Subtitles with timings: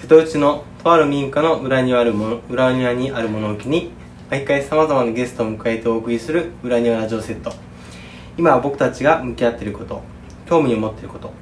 [0.00, 3.90] 瀬戸内のとある民家の裏にあるも裏庭にある物置に
[4.30, 7.52] 毎回さまざまなゲストを迎えてお送りする裏庭ラジオセット。
[8.38, 10.00] 今は僕たちが向き合っていること
[10.48, 11.32] 興味を持っていること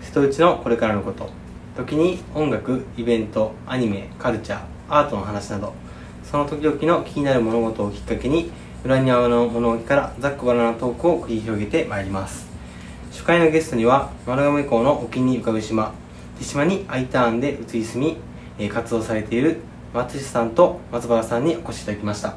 [0.00, 1.28] 瀬戸内のこれからのこと
[1.76, 5.74] 時に音楽イベントアニメカルチャーアートの話など
[6.22, 8.52] その時々の気になる物事をきっかけに
[8.84, 12.46] 裏庭の物置からざっくばらなトークを繰り広げてまいります。
[13.10, 15.92] 初回のゲストには丸亀港の沖に浮かぶ島
[16.38, 18.16] 手島に I ターンで移り住み、
[18.58, 19.58] えー活動されている
[19.92, 22.36] 松下さんと松原さんにお越しいただきました。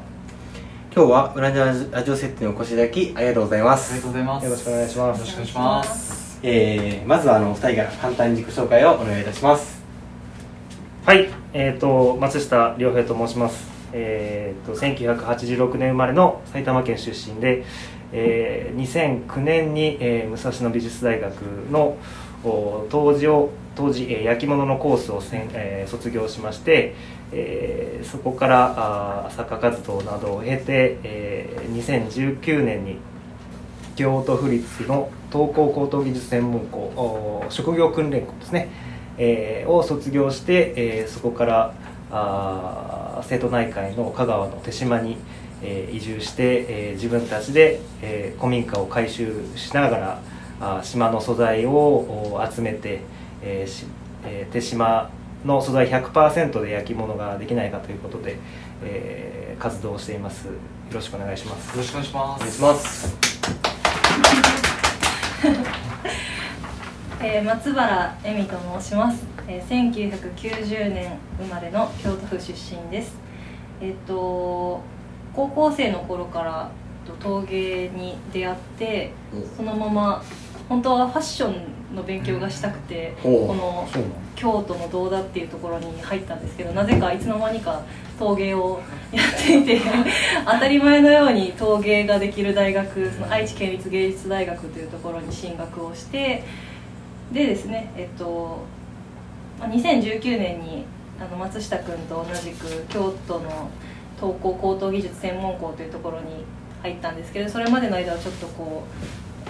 [0.94, 4.44] 今日は裏庭ラジオセットにお越しいただきありがとうございまありがすとうございます。
[4.44, 5.18] よろしくお願いします。
[5.18, 6.40] よろしくお願いします。
[6.42, 9.82] えー、まずはあのお二人から簡単に自己紹介をお願いいたします。
[11.04, 17.64] はい、えー、と松下亮平と申します、えー、と1986年生まれの埼玉県出身で、
[18.12, 21.34] えー2009年に、えー武蔵野美術大学
[21.72, 21.96] の
[22.44, 26.96] お当時を当時、えー焼き物のコースをせん、え卒業しまして、
[27.30, 28.74] えーそこから
[29.26, 32.96] あ作家活動などを経て、えー2019年に
[33.94, 38.68] 京都府立の東高高等技術専門校職業訓練校ですね、
[39.16, 41.74] えーを卒業して、えーそこから
[42.10, 45.18] あー瀬戸内海の香川の手島に、
[45.62, 50.20] えー移住して、えー自分たちで、えー古民家を改修しながら
[50.60, 53.02] あ島の素材を集めて、
[53.42, 53.86] えーし
[54.24, 55.10] えー手島
[55.44, 58.36] の素材100%で焼き物ができないかということで、
[58.84, 60.46] えー活動をしています。
[60.46, 60.52] よ
[60.92, 61.70] ろしくお願いします。
[61.72, 62.62] よろしくお願いしまお願いしす。
[62.62, 63.18] ます。
[67.20, 73.16] えー松原恵美と申します、えー1990年生まれの京都府出身です。
[73.80, 74.80] えっ、と
[75.34, 76.70] 高校生の頃から
[77.06, 79.12] と陶芸に出会って
[79.56, 80.22] そのまま
[80.68, 81.54] 本当はファッション
[81.94, 83.46] の勉強がしたくてほう。
[83.48, 83.88] この
[84.36, 87.82] 京都の道田っていうところに入ったんですけどなぜかいつの間にか
[88.18, 88.80] 陶芸を
[89.10, 89.80] やっていて
[90.46, 96.44] 当たり前のように陶芸ができる大学その愛知県立芸術大学というところに進学をして
[97.32, 98.58] でですねえっと
[99.58, 100.84] まあ2019年に
[101.20, 103.68] あの松下君と同じく京都の
[104.20, 106.44] 東高高等技術専門校というところに
[106.82, 108.84] 入ったんですけどそれまでの間はちょっとこ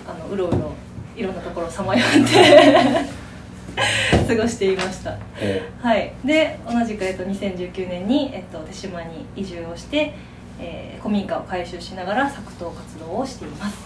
[0.07, 0.73] うあのうろうろ
[1.19, 3.19] いろんなところをさまよって
[4.29, 5.17] 過ごしていました。
[5.41, 6.13] えはい。
[6.25, 10.15] で同じく、えっと、2019年に、えっと、手島に移住をして、
[10.61, 13.75] えー古民家を改修しながら作陶活動をしています。
[13.75, 13.79] よ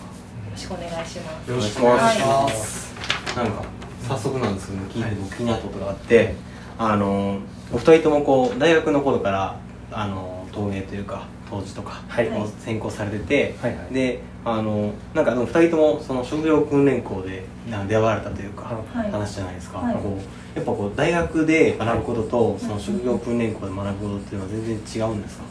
[0.51, 1.51] ろしくお願いします。
[1.51, 2.95] よろしくお願いします。
[3.35, 3.63] ーなんか
[4.09, 5.05] 早速なんですけど聞い。
[5.05, 6.35] て僕気になったことがあって
[6.79, 7.39] あの
[7.73, 9.57] お二人ともこう大学の頃から
[9.93, 12.29] あの陶芸というか陶磁とかはい。
[12.31, 13.95] を専攻されてて、はいはい。
[13.95, 19.11] であのなんかでも二人ともその職業訓練校でなんか出会われたというか、はい。
[19.11, 19.95] 話じゃないですか、はい。
[19.95, 20.19] こ
[20.55, 25.45] うやっぱこう大学で学ぶこととその職業訓練校で学ぶことっていうのは全然違うんですか、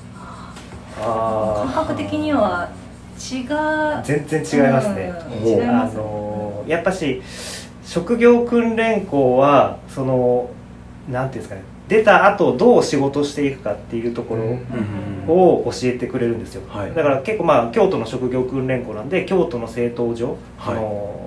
[0.99, 1.73] あー。
[1.73, 2.69] 感覚的には
[3.17, 4.03] 違う。
[4.03, 5.47] 全然違いますね、うん。
[5.47, 5.95] 違いあます。
[5.95, 7.21] のーやっぱし
[7.83, 10.49] 職業訓練校はその
[11.09, 16.95] なんていうんですかね出た後どう仕事していくかっていうところを教えてくれるんですよ、はい。
[16.95, 20.77] だから結構まあ京都の職業訓練校なんで京都の製陶所、はい。
[20.77, 21.21] あのー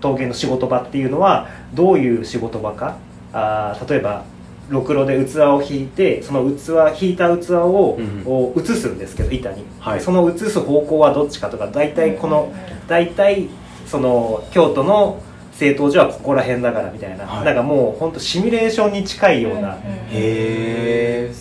[0.00, 2.96] 陶芸の仕事場っていうのはどういう仕事場か。
[3.34, 4.24] あー例えば
[4.70, 10.00] ろくろで器を引いてその器引いた器を,、うんを移すんですけど板に、はい。
[10.00, 12.50] その移す方向はどっちかとか大体この、
[12.88, 13.48] 大体
[13.86, 15.22] その京都の
[15.62, 17.44] 製陶所はここら辺だからみたいな、はい。
[17.44, 19.78] なんかもう本当シミュレーションに近いような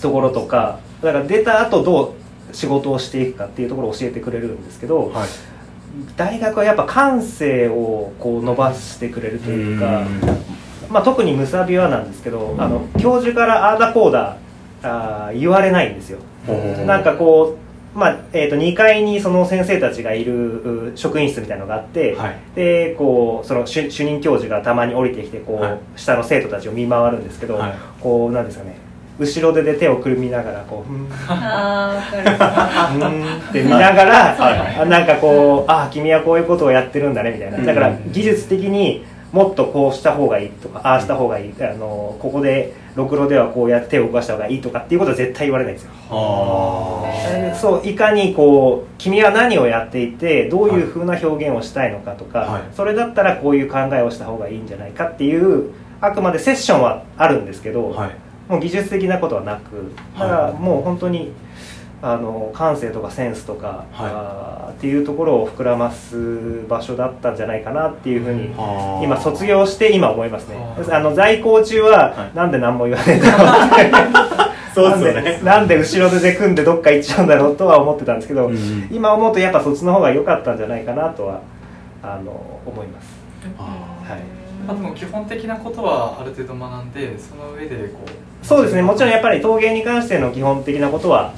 [0.01, 2.15] ところとかだから出た後ど
[2.51, 5.27] う仕事をしていくかっていうところを教えてくれるんですけど、はい。
[6.15, 10.07] 大学はやっぱ感性をこう伸ばしてくれるというか、ん。
[10.89, 14.37] まあ、特にムサビはなんですけどあの教授からああだこうだ
[15.33, 16.19] 言われないんですよ。
[16.85, 17.60] なんかこう
[17.93, 22.39] まあえー、と2階にその先生たちがいるう職員室みたいなのがあって、はい。
[22.55, 25.79] でこうその主主任教授がたまに降りてきてこう、はい。
[25.95, 27.73] 下の生徒たちを見回るんですけど、はい。
[27.99, 28.77] こうなんですかね
[29.19, 32.97] 後ろ手で手をくるみながらこう「うーん」ああ分かる。
[32.97, 37.57] うーんって見ながら、 はなんかこう「あ君はこういうことをやってるんだね」みたいな。
[37.57, 45.91] だからうん技術的にもっとこうした方がいいとかああした方がいいあのここでろくろではこうやって手を動かした方がいいとかっていうことは絶対言われないんですよ。
[46.09, 52.63] はそういかにこう君は何をやっていてどういうふうな表現をしたいのかとか、はい。
[52.73, 55.71] それだったらこういう考えをした方がいいんじゃないかっていう
[56.01, 58.15] あくまでセッションはあるんですけど、あはい
[58.51, 61.31] もう技術的なことはなくだからもう本当に
[62.03, 64.71] あの感性とかセンスとか、はい。
[64.71, 68.45] っていうところを膨らます場所だったんじゃないかなっていうふうに
[69.03, 70.55] 今卒業して今思いますね。
[70.89, 70.99] あ。
[70.99, 72.35] の在校中は、はい。
[72.35, 75.21] なんで何も言わねえんだろうってそうですよね。
[75.21, 81.41] なんでなんで後ろ手で組んでどっか行っちゃうんだろうとは思ってたんですけど、うん今思うとやっぱそっちの方が良かったんじゃないかなとは
[82.01, 83.07] あの思います。
[83.57, 83.63] あ
[84.03, 84.21] はい。
[84.67, 88.45] まあ、でも基本的なことはある程度学んでその上でこう。
[88.45, 88.81] そうですね。
[88.81, 91.33] もちろんやっぱり陶芸に関しての基本的なことは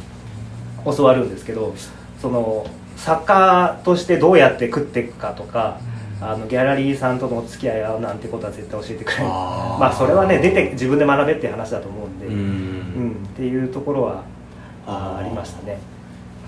[0.85, 1.73] 教わるんですけど
[2.21, 2.65] その
[2.95, 5.79] 作家としてどうやって食っていくかとか
[6.21, 9.27] あのギャラリーさんとのお付き合いはなんてことは絶対教えてくれない。
[9.27, 12.37] まあそれはね出て自分で学べっていう話だと思うんで、ううん。
[12.37, 14.23] んっていうところは
[14.87, 15.25] ああー。
[15.25, 15.79] ありましたね。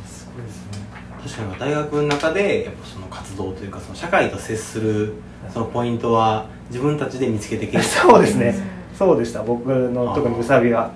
[0.05, 0.85] すごいですね。
[1.21, 5.13] 確かに大学の中でやっぱその活動というかその社会と接する
[5.53, 8.55] そのポイントは自分たちで見つけてきて そうですね。
[8.97, 9.43] そうでした。
[9.43, 10.91] 僕の特にうさびは。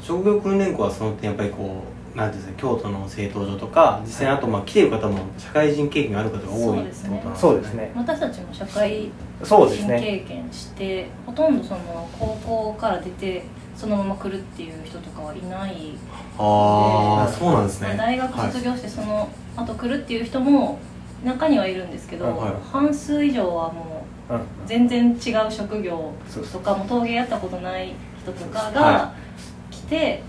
[0.00, 7.22] 職業訓練校はその点やっぱりこうなんですか京都の製陶所とか実際にあとまあ来てる方も社会人経験がある方が多いってことなんですね。
[7.34, 7.92] そうですね。
[7.96, 9.12] 私たちも社会人
[9.42, 10.00] そうですね。
[10.00, 13.44] 経験してほとんどその高校から出て
[13.76, 15.92] そのまま来るっていう人とかはいない
[16.38, 17.96] ああそうなんですね。
[17.98, 20.78] 大学卒業してその後来るっていう人も
[21.24, 22.52] 中にはいるんですけど、うんはい。
[22.70, 24.34] 半数以上はもう
[24.66, 26.12] 全然違う職業
[26.52, 29.14] とかも陶芸やったことない人とかはが
[29.70, 30.22] 来て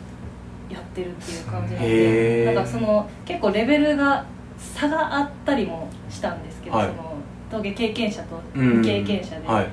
[0.69, 4.25] やってるっていう感じなのでなんかその結構レベルが
[4.57, 6.87] 差があったりもしたんですけど、はい。
[6.87, 7.15] その
[7.51, 8.81] 陶芸経験者とうん。
[8.81, 9.67] 未経験者で、はい。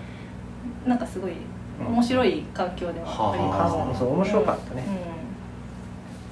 [0.86, 1.32] なんかすごい
[1.80, 4.84] 面白い環境ではありましたね面白かったね。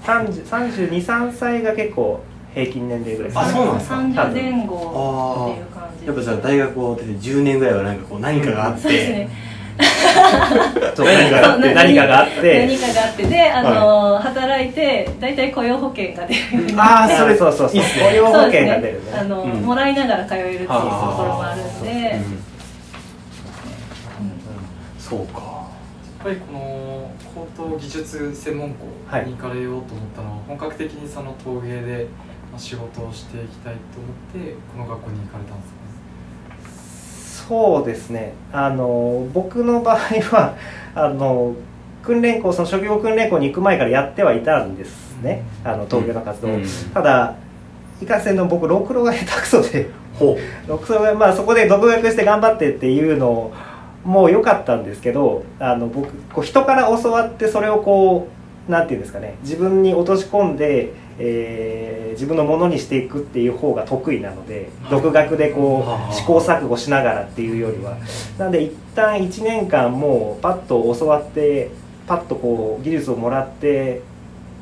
[0.04, 2.22] う323歳が結構
[2.54, 3.32] 平均年齢ぐらい。
[3.32, 9.30] ん、あそうなんですか？30前後っていう感じやっぱじゃあ大学を出て10年ぐらいはなんかこう何かがあって、そうですね
[10.96, 11.74] 何かがあって。
[11.74, 12.66] 何かがあって。
[12.66, 13.22] 何かがあって。
[13.24, 16.40] であの、働いて大体雇用保険が出る
[16.76, 18.04] ああそれそうそうそういいっすね。
[18.10, 19.12] 雇用保険が出るね。
[19.18, 19.50] あの、うん。
[19.62, 22.42] もらいながら通えるっていうところもあるんで、うん。
[24.98, 25.40] そうか。
[26.22, 32.06] やっぱりこの高等技術専門校はいに行かれようと思ったのは、本格的にその陶芸で
[32.52, 33.96] まあ仕事をしていきたいと
[34.36, 35.76] 思ってこの学校に行かれたんですか？
[35.76, 35.79] ね
[37.50, 38.32] そうですね。
[38.52, 40.54] あの僕の場合は
[40.94, 41.56] あの
[42.00, 45.42] 訓練校その職業訓練校に行く前からやってはいたんですね。
[45.64, 46.48] あの陶芸の活動。
[46.48, 46.64] を、うん。
[46.94, 47.34] ただ
[48.00, 49.88] いかんせんの僕ろくろが下手くそで。
[50.14, 50.38] ほ
[50.68, 53.50] ろくろがまあそこで独学して頑張ってっていうの
[54.04, 58.28] も良かったんですけどあの僕こう人から教わってそれをこ
[58.68, 59.34] うなんていうんですかね。
[59.42, 61.90] 自分に落とし込んで、えー
[62.20, 67.96] 自分のものにしていくっていう方が得意なので独学でこはあう試行錯誤しながらっていうよりは。
[68.36, 71.70] なんで一旦1年間もうパッと教わって
[72.06, 74.02] パッとこう技術をもらって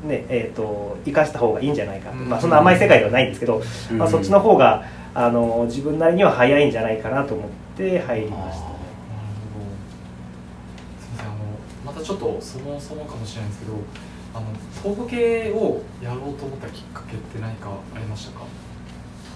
[0.05, 8.69] ねえー、と生かした方がいいんじゃないかと、まあ、そんな甘い世界ではないんですけど、うまあ、そっちの方があの自分なりには早いんじゃないかなと思って入りました。
[8.69, 8.75] ね
[9.09, 9.65] なるほど。
[11.01, 11.25] すみません。
[11.25, 11.35] あの
[11.85, 13.73] またちょっとそもそもかもしれないんですけど
[14.33, 14.45] あの
[14.95, 18.45] 陶芸をやろうと思ったきっかけって何かありましたか？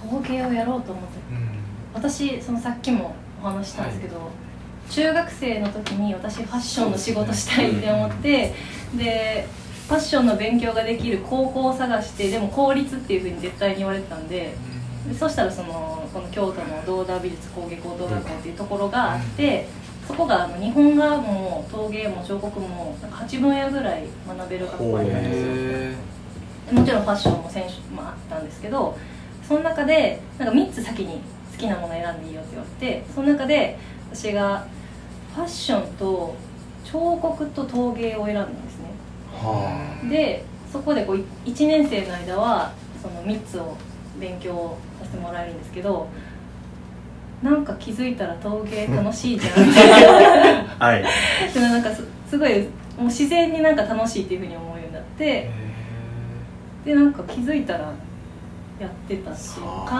[0.10, 1.20] 陶芸をやろうと思って。
[1.32, 1.50] うん。
[1.94, 4.32] 私そのさっきもお話ししたんですけど、
[4.90, 8.54] 中学生の時に私ファッションの仕事したいって思って
[8.96, 9.48] で
[9.88, 14.56] ファッションの勉強ができる高校を探してでも公立っていうふうに絶対に言われてたんで
[15.08, 19.68] でそしたらそのこの京都の道田美術工芸高等学校っていうところがあって
[20.08, 26.80] そこがあの日本画も陶芸も彫刻もなんか8分野ぐらい学べる学校だったんですよ。
[26.80, 28.98] もちろんファッションも選手もあったんですけど
[29.48, 33.78] その中でなんか3つ先に好きなもの選んでいいよって言われてその中で
[34.12, 34.66] 私が
[35.36, 36.36] ファッションと
[36.84, 38.86] 彫刻と陶芸を選んだんですね。
[39.34, 43.76] はでそこでこう1年生の間はその3つを
[44.20, 46.08] 勉強させてもらえるんですけど
[47.44, 51.04] なんか気づいたら陶芸楽しいじゃんみたいなあはい。
[51.54, 52.68] でもなんかすすごいも
[53.02, 55.26] う自然になんか楽しいっていうふうに思うようになって。
[55.26, 55.52] へ
[56.86, 57.94] でなんか気づいたら
[58.80, 59.90] やってたしはあ。
[59.90, 60.00] か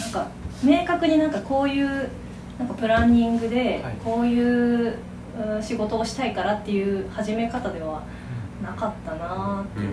[0.00, 0.28] なんか
[0.62, 2.10] 明確になんかこういう
[2.58, 3.94] なんかプランニングではい。
[4.04, 4.94] こういう、うん
[5.60, 8.04] 仕事をしたいからっていう始め方では
[8.62, 9.88] なかったなっていう、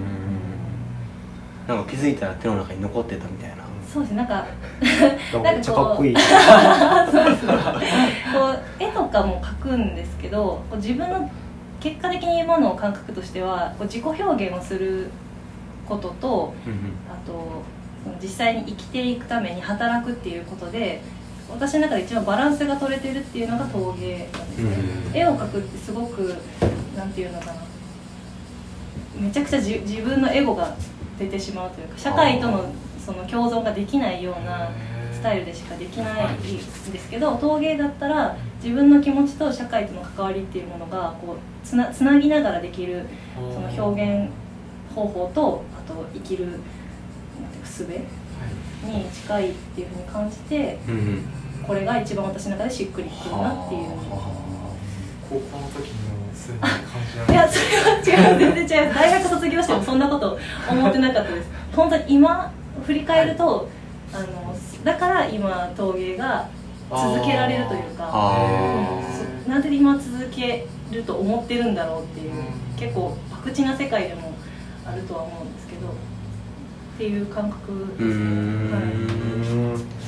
[1.68, 3.61] なんか気づいたら手の中に残ってたみたいな
[3.92, 4.46] そうですねなんか
[4.82, 6.16] めっちゃかっこいい。
[6.16, 6.24] こう
[8.80, 11.30] 絵とかも描くんですけどこう自分の
[11.80, 15.10] 結果的に今の感覚としてはこう自己表現をする
[15.88, 16.54] ことと
[17.10, 17.64] あと
[18.22, 21.02] 実際に生きていくために働くっていうことで
[21.50, 24.70] 私の中で一番バランスが取れてるっていうのが陶芸なんですね、
[25.08, 26.34] うん絵を描くってすごく
[26.96, 27.54] なんていうのかな。
[29.20, 30.74] めちゃくちゃじ自分のエゴが
[31.20, 32.66] 出てしまうというか社会との
[33.05, 34.70] その共存ができないような
[35.12, 43.05] スタイルでしかできないんですけど陶芸だったら自分の気持ちと社会との関わりっていうものがこうつなつなぎながらできる
[43.36, 44.31] その表現
[44.96, 46.60] 方法とあと生きる
[47.63, 47.88] 術
[48.84, 50.77] に近いっていうふうに感じて
[51.65, 53.81] これが一番私の中でしっくりきてるなっていう。
[55.31, 56.70] 高校の時にもすでに感
[57.25, 58.53] じいやそれは違う。
[58.53, 58.93] 全然違う。
[58.93, 60.38] 大学卒業してもそんなこと
[60.70, 61.50] 思ってなかったです。
[61.74, 62.51] 本当に今
[62.92, 63.70] 振り返ると、
[64.14, 66.50] あのだから今陶芸が
[66.90, 68.12] 続けられるというか
[69.48, 72.46] なんで今続けると思ってるんだろうっていう、うん。
[72.78, 74.34] 結構博打な世界でも
[74.86, 75.92] あるとは思うんですけどっ
[76.98, 78.18] ていう感覚うですね、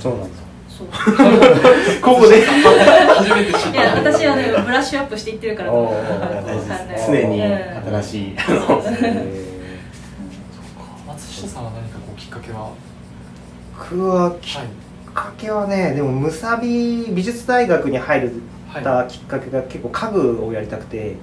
[0.02, 0.44] そうなんです。
[0.68, 0.88] そう。
[2.02, 2.44] ここで。
[3.16, 6.20] 初めて知っいやた私はねブラッシュアップしていってるからと思うおー。
[6.20, 6.88] はい大事はい。
[6.90, 8.02] です常にうん。
[8.02, 8.36] 新しい。
[8.38, 9.54] あのえ
[11.08, 11.72] 松下さんは
[12.45, 12.69] けは。
[12.69, 12.71] ー
[13.95, 14.67] 僕はきっはい
[15.13, 18.31] かけはねでもむさび美術大学に入る
[18.67, 18.83] はい。
[18.83, 21.15] たきっかけが結構家具をやりたくて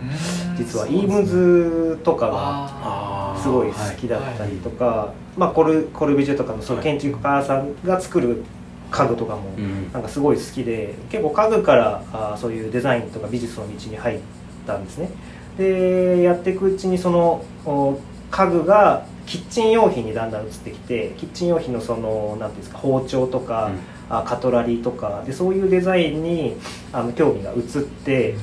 [0.57, 8.45] 実はイームズとかがあすごい好きだったりとか、まあ、コルコルビジェとかのその建築家さんが作る
[8.93, 9.93] 家具とかもうん。
[9.93, 14.21] なんかすごい好きで結構家具からあーそういうデザインとか美術の道に入っ
[14.67, 15.11] たんですね。
[15.59, 17.99] でやっていくうちにそのお
[18.31, 23.71] 家具がキッチン用品にだんだん移ってきてキッチン用品のそのなんていうんですか包丁とか、
[24.09, 26.57] あカトラリーとかでそういうデザインに
[26.93, 28.35] あの興味が移って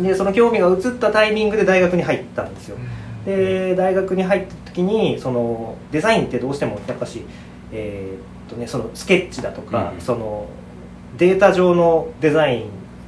[0.00, 2.78] でその興味が移ったタイミングで大学に入ったんですよ。
[3.26, 7.26] で大学に入った時にそのデザインってどうしてもやっぱし、
[7.70, 10.00] えーっとね、そのスケッチだとか、うん。
[10.00, 10.46] その
[11.18, 12.60] データ上のデザイ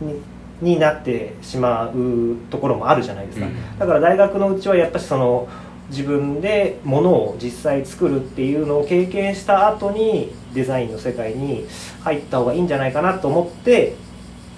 [0.03, 0.21] ンに
[0.61, 3.79] になってしまうところもあるじゃないですか、うん。
[3.79, 5.49] だから大学のうちはやっぱしその
[5.91, 11.67] 自分で物を実際作るっていうのを経験した後にデザインの世界に
[12.03, 13.95] 入った方がいいんじゃないかなと思って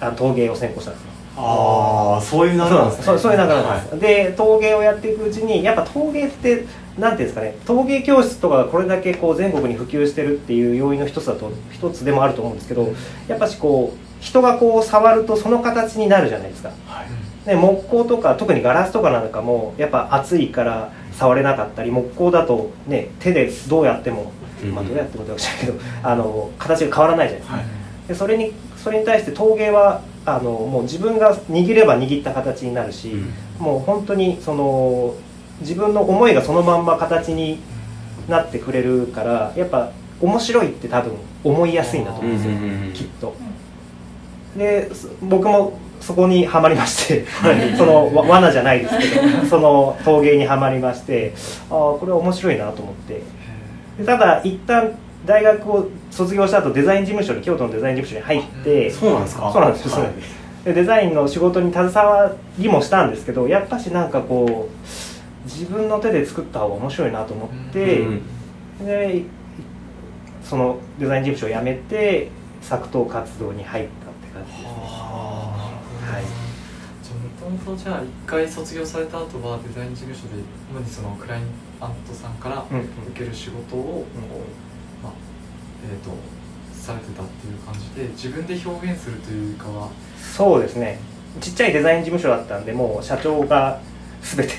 [0.00, 1.10] あの陶芸を専攻したんですよ。
[1.38, 3.04] ああそういう流れなんですね。
[3.04, 4.00] そうそういう流れなんです、はい。
[4.00, 6.64] で陶芸をやっていくうちにやっぱ陶芸って
[6.98, 12.94] なんていうんですかね陶芸教室とかがこれだけこう全国に普及してるっていう要因の一つだと一つでもあると思うんですけど
[13.28, 16.70] やっぱしこう人がこう触るとその形になるじゃないですか。
[16.86, 24.74] はいで木工とか特にガラスとかなんかもやっぱ熱いから触れなかったり木工だとね手でどうやっても、うん。
[24.74, 27.56] まあどうやってもってわけじゃないけど あの形が変わらないじゃないですか。
[27.56, 27.64] はい。
[28.08, 33.14] でそれにそれに対して陶芸はあのもう自分が握れば握った形になるし、
[33.60, 35.14] もう本当にその
[35.60, 37.60] 自分の思いがそのまんま形に
[38.28, 41.12] なってくれるからやっぱ面白いって多分
[41.44, 42.92] 思いやすいんだと思うんですよ、うんうんうんうん。
[42.92, 43.34] きっと。
[44.56, 47.24] でそ僕もそこにはまりまして
[47.76, 51.34] そのわ罠じゃないですけどその陶芸にはまりまして
[51.70, 53.22] ああこれは面白いなと思って。
[53.98, 54.92] でただ一旦
[55.24, 59.50] 大学を卒業した後デザイン事務所に京都のデザイン事務所に入ってそうなんですか？
[59.52, 59.94] そうなんですよ。
[59.96, 68.22] はないデザインの仕事に携わりもしたんですけどやっぱしなんかこう自分の手で作った方が面白いなと思って、うん
[68.84, 69.22] で
[70.44, 72.28] そのデザイン事務所を辞めて
[72.62, 74.05] 作陶活動に入って
[76.06, 76.24] はい。
[77.02, 81.40] じゃあもともとじゃあ一回卒業された後はデザイン事務所で主にそのクライ
[81.80, 84.06] アントさんから受ける仕事をこ
[85.02, 85.12] う、まあ
[85.84, 86.10] えー、と
[86.72, 90.98] されてたっていう感じで自分で表現するというかはそうですね。
[91.40, 93.80] ちっちゃいデザイン事務所だったんでもう社長が
[94.22, 94.54] 全て。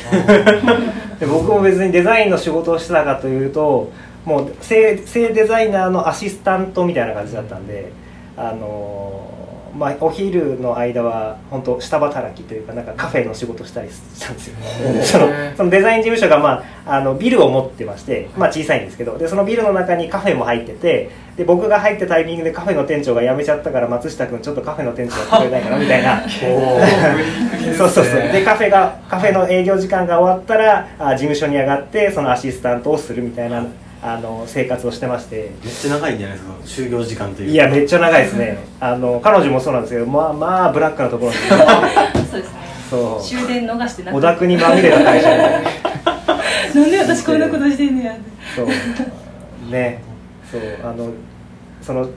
[1.18, 3.92] で僕も別にデザインの仕事をしてたかというと
[4.24, 7.92] もう正正デザイナーのアシスタントみたいな感じだったんで
[8.36, 9.39] あのー
[9.76, 14.56] まあ、お昼の間は本当下働きというかなんかカフェの仕事したりしたんですよ。
[15.02, 26.20] そのそのデザイン事務所が、まあ、あのビルを持ってまして、まあ、小さいんですけどでそのビルの中にカフェも入っててで僕が入ったタイミングでカフェの店長が辞めちゃったから松下君ちょっとカフェの店長やってくれないかなみたいな。
[27.76, 28.32] そうそうそう。
[28.32, 33.64] でカフェがカフェの営業時間が終わったらあ事務所に上がってそのアシスタントをするみたいな
[34.02, 35.52] あの生活をしてまして。
[35.62, 36.54] めっちゃ長いんじゃないですか？
[36.82, 37.52] 就業時間というか。
[37.52, 38.58] いやめっちゃ長いですね。
[38.80, 42.60] あの彼女もそうなんですけどまあまあブラックなところにそうですね。
[42.88, 43.22] そう。
[43.22, 45.36] 終電逃してな小田国まみれた会社で。
[46.74, 48.22] なんで私こんなことしてんねやって。
[48.56, 49.70] そう。
[49.70, 50.02] ね。
[50.50, 50.60] そう。
[50.82, 51.12] あの
[51.82, 52.08] その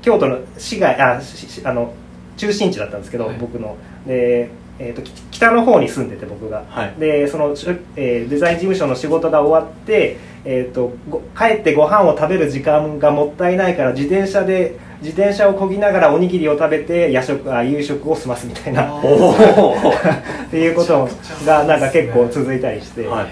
[0.00, 1.92] 京都の市街あししあの
[2.36, 3.36] 中心地だったんですけど、はい。
[3.38, 3.76] 僕の。
[4.06, 6.94] で、えー、とき北の方に住んでて僕が、はい。
[6.98, 18.98] でその、しゅえーデザイン事務所の仕事が終わって、えー、とご帰ってご飯を食べる時間がもったいないから自転車で自転車をこぎながらおにぎりを食べて夜食あ夕食を済ますみたいな。
[18.98, 21.08] っていうこと
[21.44, 23.26] がなんか結構続いたりして、はい。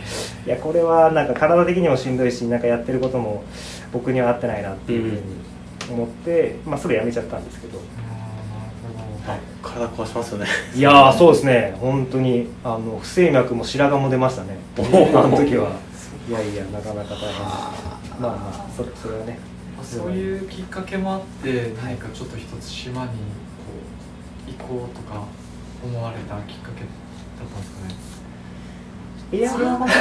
[0.47, 3.45] いやこれはなんか体的にもしんどいしなんかやってることも
[3.93, 5.21] 僕には合ってないなっていうふうに
[5.93, 7.79] 思って、まあそれやめちゃったんですけど。
[7.79, 10.47] あーなるほど体壊しますよね。
[10.75, 11.77] いやーそうですね。
[11.81, 14.59] 本当にあの不整脈も白髪も出ましたね。
[15.15, 15.71] あの時は
[16.31, 19.41] いやいやなかなか大変でしたまあまあそれそれはね。
[19.77, 23.15] まあそういうきっかけもあって何かちょっと一つ島にこ
[24.47, 25.25] う行こうとか
[25.83, 26.91] 思われたきっかけだっ
[27.37, 27.95] たんですかね。
[29.33, 29.99] いや それはま結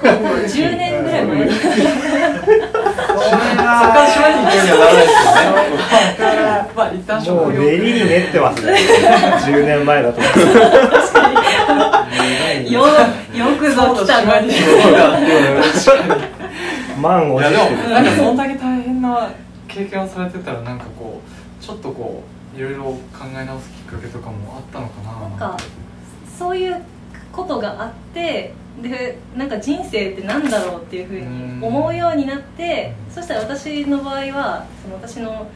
[0.00, 1.84] 構多分10年ぐらい前にそこか
[3.92, 5.68] ら島に行くにはならないですよね。
[6.74, 8.72] まあ一旦もう練りに練ってますね。
[9.44, 10.20] 10年前だと
[12.70, 14.52] よよくぞ来たのに。
[16.98, 19.30] 満を持いやでもしてるなんかそんだけ大変な
[19.68, 22.22] 経験をされてたらなんかこうちょっとこ
[22.54, 22.98] ういろいろ考
[23.36, 25.28] え直すきっかけとかもあったのかな。
[25.28, 25.56] なんか
[26.38, 26.82] そういう
[27.32, 35.48] ことがあってでなんか人生ってなんだろうっていうふうに思うようになってそしたら私の場合はその私の、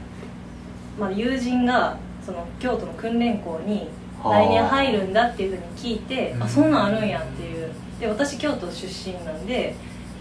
[0.98, 3.88] まあ、友人がその京都の訓練校に
[4.24, 6.42] 来年入るんだっていうふうに聞いてうん。
[6.42, 7.68] あそんなんあるんやっていう。
[8.00, 9.74] で私京都出身なんで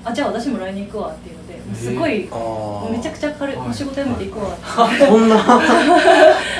[0.04, 3.74] あじゃあ私も来年行くわっていうのですごいあめちゃくちゃ軽い、はい。
[3.74, 4.66] 仕事辞めていくわって
[5.06, 5.36] そんな。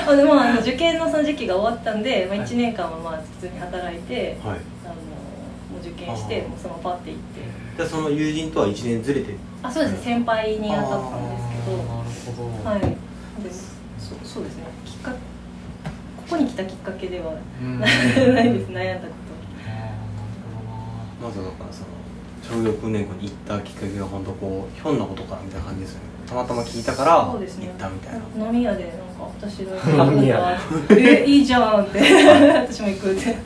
[0.06, 2.46] あでもあの受験のその時期が終わったんで、まあ、はい。
[2.46, 4.58] 1年間はまあ普通に働いて、はい。
[4.84, 7.40] あのもう受験してもうそのパッて行って。
[7.76, 9.34] じゃあその友人とは1年ずれて？
[9.62, 9.98] あそうですね。
[10.04, 12.48] 先輩に当たったんですあーなるほど。
[12.58, 12.80] けどはい。
[12.80, 12.96] で
[13.98, 14.64] そそうですね。
[14.84, 15.12] きっか
[16.32, 17.78] ここに来たきっかけではうん。
[17.84, 17.92] ない
[18.54, 18.68] です。
[18.70, 19.14] 悩んだこ
[21.20, 21.26] と。
[21.26, 21.82] まずだからそ
[22.56, 26.04] の商業訓練校に行ったきっかけが本当こうひょんなことからみたいな感じですよね。
[26.26, 27.74] たまたま聞いたから行っそうですね。
[27.78, 28.46] たみたいな。
[28.46, 29.76] 飲み屋でなんか私の
[30.10, 30.58] 飲み屋。
[30.90, 33.36] えいいじゃんって私も行くって。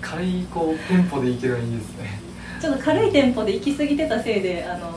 [0.00, 2.20] 軽いこうテンポでいけるのいいですね。
[2.60, 4.92] ちょっと軽いテンポで行き過ぎてたせいであの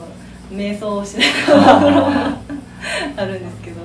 [0.52, 2.36] 瞑想をしてたところが
[3.16, 3.75] あるんですけど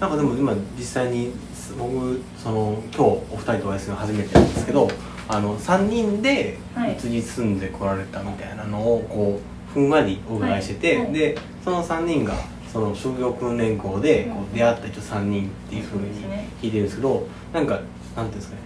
[0.00, 1.32] なんかでも今実際に
[1.76, 4.88] 僕その今日お二人とお会いするの初めてなんですけど
[5.28, 6.96] あの3人ではい。
[7.04, 11.04] 移り住んでこられたみたいなのをこうふんわりお伺いしてて、はい。
[11.06, 12.34] はいでその3人が
[12.72, 16.24] その職業訓練校でこう出会った人3人っていうふうに
[16.62, 17.80] 聞いてるんですけどなんか
[18.16, 18.60] なんていうんですかね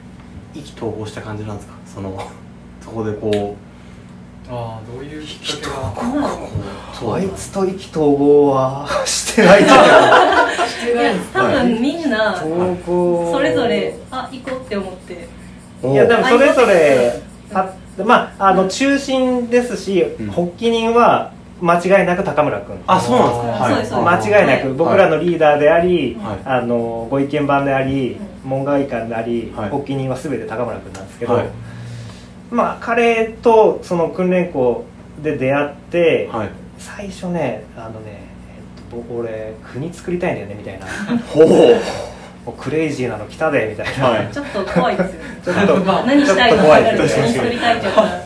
[0.54, 1.74] 意気投合した感じなんですか？
[1.86, 2.30] その
[2.80, 3.71] そこでこう
[4.54, 10.52] ああどういうきっかけがあいつと意気投合はしてないんじゃな
[10.90, 15.28] いいや多分みんなそれぞれあ行こうって思って
[15.84, 17.22] いやでもそれぞれ
[17.54, 31.46] あまああの中心ですし、うん発起人は間違いなく高村君あそうなんですかはい間違いなく僕らのリーダーであり、はいあのご意見番であり、門外漢であり、はい発起人は全て高村君なんですけど、はい
[32.52, 34.84] まあ彼とその訓練校
[35.22, 36.50] で出会って、はい。
[36.78, 40.86] 最初ねあのね、えっと、僕俺国作りたいんだよねみたいな。
[41.28, 41.46] ほう。
[42.44, 44.28] もうクレイジーなの来たでみたいな、はい。
[44.32, 45.40] ちょっと怖いですよね。
[45.44, 48.22] ちょっとまあ何したいのか分かる確かに何作りたいって言ったら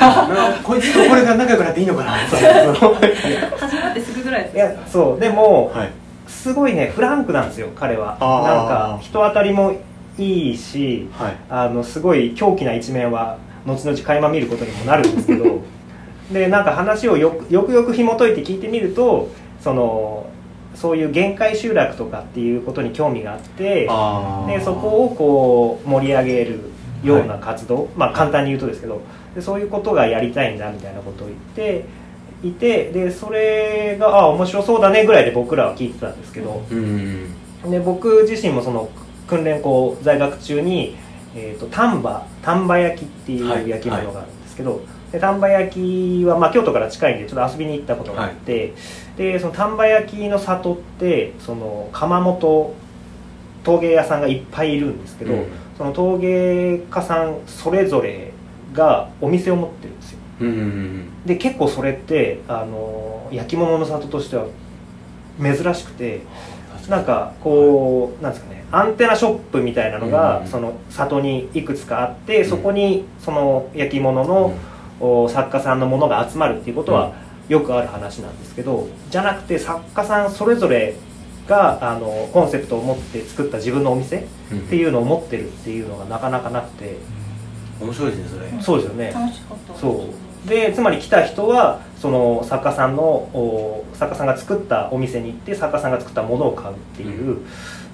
[0.00, 5.20] あこいつとこれが仲良くなっていいのかな始まってすぐぐらいいやそう。
[5.20, 5.90] でも、はい。
[6.28, 8.16] すごいねフランクなんですよ彼は。
[8.20, 8.44] あー。
[8.44, 9.74] なんか人当たりも
[10.18, 11.36] いいしはい。
[11.48, 15.60] あのすごい狂気な一面は後々垣間見ることにもなるんですけど
[16.32, 19.28] でなんか話をよくよくよく紐解いて聞いてみると
[19.60, 20.26] その
[20.74, 23.88] そういう限界集落とかっていうことに興味があって
[24.46, 26.60] でそこをこう盛り上げる
[27.04, 29.00] ような活動、まあ簡単に言うとですけど
[29.34, 31.38] でそういうことがやりたいんだみたいなことを言っ
[31.70, 31.84] て
[32.42, 37.30] いてでそれがあ面白そうだねぐらいで僕らは聞いてたんですけど、うん。
[37.70, 38.88] で僕自身もその
[39.34, 40.96] 訓練校在学中に、
[41.34, 43.64] えー、と丹波丹波焼きっていはい。
[43.64, 48.74] う焼き物があるんですけど、で丹波焼きは、まあ、京都から近いんでちょっと遊びに行ったことがあって、
[49.16, 52.74] でその丹波焼きの里ってその窯元
[53.64, 55.46] 陶芸屋さんがいっぱいいるんですけど、うん。
[55.76, 58.32] その陶芸家さんそれぞれ
[58.72, 60.18] がお店を持ってるんですよ。
[60.40, 61.26] うんうん。
[61.26, 64.46] で結構それってあの焼き物の里としては
[65.40, 66.20] 珍しくて
[66.88, 72.50] なんかこうなんですかねアンテナショップみたいなのが、うんその里にいくつかあって、うん。
[72.50, 74.54] そこにその焼き物の、
[75.00, 77.14] お作家さんのものが集まるっていうことは
[77.48, 80.94] よくある話なんですけどじゃなくて作家さんそれぞれ
[81.48, 84.58] があのコンセプトを持って作った自分のお店うん。
[84.60, 86.96] っていうのを持ってるっていうのがなかなかなくて、
[87.80, 88.62] 面白いですねそれ。
[88.62, 89.12] そうですよね。
[89.12, 89.80] 楽しかった。
[89.80, 97.38] そうでつまり来た人はその作家さんのお作家さんが作ったお店に行って作家さんが作ったものを買うっていう、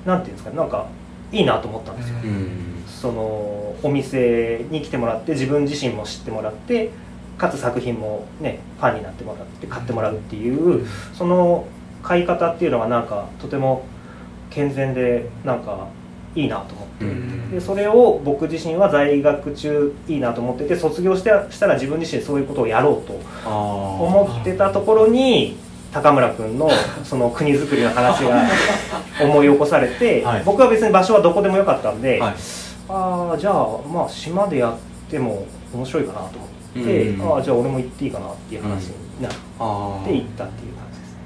[0.04, 0.86] なんていうんですかねなんか
[1.30, 2.84] いいなと思ったんですよ、うん。
[2.88, 6.90] そのお店に来てもらって自分自身も知ってもらって
[7.38, 11.66] かつ作品もねファンになってもらって買ってもらうっていうその
[12.02, 13.84] 買い方っていうのがなんかとても
[14.50, 15.88] 健全でなんか
[16.34, 17.50] いいなと思って、うん。
[17.50, 23.14] でそれを僕自身は在学中いいなと思ってて卒業してしたら自分自身でそういうことをやろうと
[23.48, 25.56] 思ってたところに
[25.92, 26.70] 高村君の
[27.02, 28.44] その国づくりの話が
[29.22, 30.42] 思い起こされて、はい。
[30.44, 32.34] 僕は別に場所はどこでもよかったんで、はい。
[32.88, 37.32] ああじゃあまあ島でやっても面白いかなと思って、うん。
[37.32, 41.18] ああじゃあ俺も行っていいかなっていう話になって行ったっていう感じですね。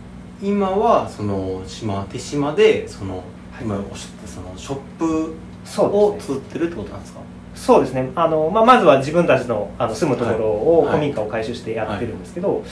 [0.42, 3.22] 今はその島手島でその
[3.60, 5.36] 今おっしゃったそのショップ
[5.94, 7.20] を作ってるってことなんですか？
[7.54, 8.10] そうですね。
[8.14, 10.96] あの、まあ、まずは自分たちのあの住むところをはい。
[10.96, 12.64] 古民家を改修してやってるんですけど、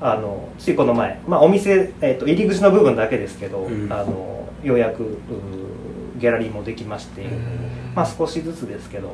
[0.00, 3.92] あのついこの前、まあ、お店、えっと入り口の部分だけですけど、うん。
[3.92, 5.18] あのようやく
[6.18, 7.26] ギャラリーもできまして、
[7.96, 9.12] まあ、少しずつですけど、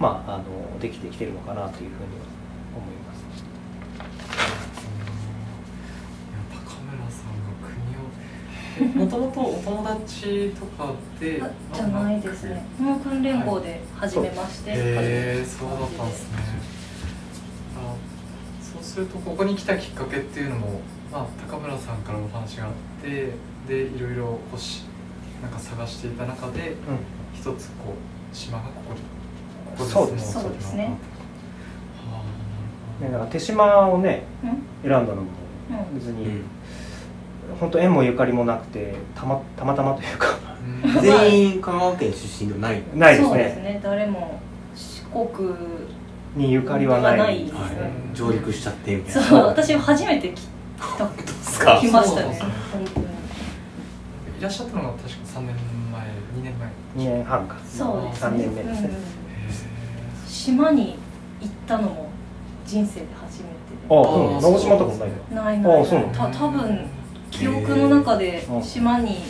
[0.00, 0.44] まあ、あの
[0.80, 1.88] できてきてるのかなというふうに
[2.74, 3.22] 思います
[6.50, 8.10] 高村さんが国を
[8.84, 12.66] もともとお友達とかであじゃないですね。
[12.78, 16.38] もう訓練校で初めまして、へえそうだったんですね。
[17.76, 17.94] あ
[18.62, 20.80] そうするとここに来たきっかけっていうのも、
[21.12, 23.32] まあ、高村さんからお話があって
[23.66, 24.84] でいろいろこうし
[25.42, 26.74] なんか探していた中で
[27.34, 27.94] 一つこ
[28.32, 29.00] う島がここに
[29.76, 30.84] ここそうですもそうですね。
[30.84, 32.22] は
[33.00, 34.88] あね、だから手島をねうん。
[34.90, 35.22] 選んだのも
[35.92, 35.98] うん。
[35.98, 36.44] 別に、うん
[37.60, 40.28] 本当縁もゆかりもなくてたまたまたまというか。
[40.84, 41.02] うん。
[41.02, 42.82] 全員香川県出身ではない。
[42.94, 43.62] ないですそうですね。
[43.62, 44.40] ね誰も
[44.74, 45.54] 四国
[46.36, 47.18] にゆかりはない。
[47.18, 47.58] ないですね。
[47.58, 48.14] はい。
[48.14, 49.46] 上陸しちゃってみたいそなう。
[49.48, 50.46] 私初めて来
[50.96, 51.08] た
[51.42, 52.26] すか来ましたね。
[52.26, 53.06] そうそう本当に
[54.38, 55.56] いらっしゃったのが確か3年
[55.92, 56.68] 前2年前。
[56.68, 57.56] へ2年半か。
[57.66, 58.28] そうですね。
[58.28, 60.28] 3年目ですね、うん。
[60.28, 60.96] 島に
[61.40, 62.08] 行ったのも
[62.64, 63.54] 人生で初めて
[63.90, 66.12] ああそうあ島とかもないないないあそうなの。
[66.12, 66.86] た多分
[67.38, 69.22] 記憶の中で島に行っ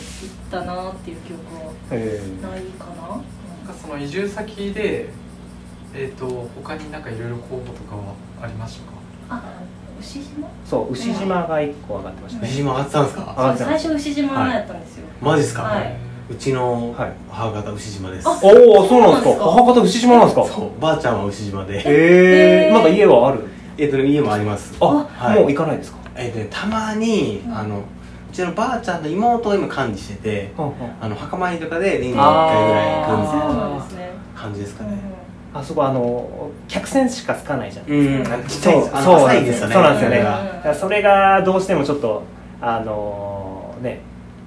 [0.51, 3.07] たなっていう記憶はえないかな。
[3.09, 3.23] なんか
[3.79, 5.09] その移住先で
[5.93, 8.97] えっ、と他になんかいろいろ候補とかはありましたか？
[9.29, 9.43] あ
[9.99, 10.47] 牛島？
[10.65, 12.47] そう牛島が1個上がってましたね。
[12.47, 13.21] 牛島上がってたんですか？
[13.21, 15.97] 上がってます最初牛島やったんですよ、マジですか、はい。
[16.31, 17.11] うちのはい。
[17.31, 19.43] 母方牛島です、あおおそうなんですか。
[19.45, 20.45] 母方牛島なんですか？
[20.45, 21.77] そうばあちゃんは牛島で。
[21.77, 22.73] ええへー。
[22.73, 23.45] まだ家はある？
[23.77, 24.75] えっと家もあります。
[24.79, 25.39] あ、はい。
[25.39, 25.97] もう行かないですか？
[26.15, 27.57] えっとねたまに、うん。
[27.57, 27.81] あのう
[28.39, 30.69] ちのばあちゃんの妹を今管理しててうんう。
[30.69, 34.97] んあの墓参りとかで年に1回ぐらい行くみたいそうななんですね、感じですかね
[35.53, 37.87] あそこあの客船しかつかないじゃん。
[37.87, 39.73] うんなんかちっちゃいそう浅いですよね。
[39.73, 40.17] そうなんですよね。
[40.17, 40.23] うん。
[40.23, 42.23] だからそれがどうしてもちょっと
[42.61, 43.99] あのね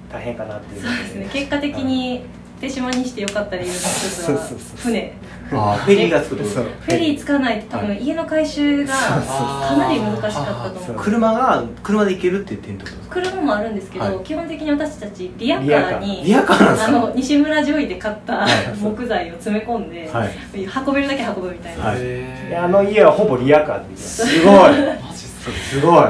[0.09, 0.81] 大変かなっていう。
[0.81, 1.29] そうですね。
[1.31, 2.25] 結果的に
[2.63, 4.37] 手島にしてよかった理由の一つは。
[4.77, 5.13] 船。
[5.51, 6.63] あーフェリーがつくとそう。
[6.63, 10.95] フェリーつかないと多分家の改修がかなり難しかったと思う。
[11.03, 13.15] 車が車で行けるって言ってんってことですか？
[13.21, 13.91] 車もあるんです。
[13.91, 14.23] けど、はい。
[14.23, 16.85] 基本的に私たちリアカーーにリアカー。
[16.85, 18.77] あの西村ジョイで買ったはい。
[18.77, 20.29] 木材を詰め込んで、はい。
[20.53, 26.05] 運べるだけ運ぶみたいな、はいあの家はほぼリアカーですすごいマジっすごい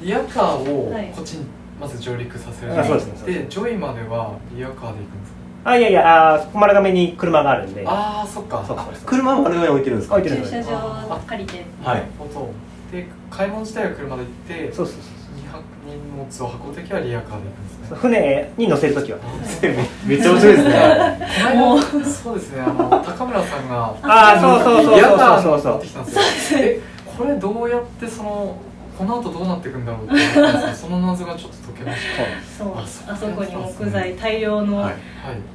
[0.00, 1.46] リアカーをはいこっちに
[1.80, 2.78] まず上陸させる。
[2.78, 5.32] あそうですねそうででジョイまではリアカーで行くんです
[5.64, 5.70] か？
[5.70, 7.84] あいやいやあー丸亀に車があるんで。
[7.86, 8.64] ああそっか。
[8.66, 10.16] そうそう車は丸亀に置いてるんですか？
[10.16, 11.96] 置いてるんです駐車場借りてはい。
[11.96, 12.50] なるほど
[12.92, 14.30] で買い物自体は車で行っ
[14.68, 15.02] てそうそうそう
[15.42, 17.86] 荷は荷物を運ぶ時はリアカーで行くんですね。
[17.90, 19.18] そう船に乗せるときは
[20.06, 21.54] めっちゃ面白いですね。
[21.56, 21.80] もう。
[22.04, 25.60] そうですねあの高村さんがあーそうそうそうリアカーそう。
[25.60, 26.60] そう持ってきたんですよ。
[26.62, 26.80] え
[27.18, 28.56] これどうやってその
[28.96, 32.72] この後どうなっていくんだろうって思ったんですけどその謎がちょっと解けましたそう。
[32.76, 34.84] ああそこに木材大量の、はい。
[34.86, 34.96] はい。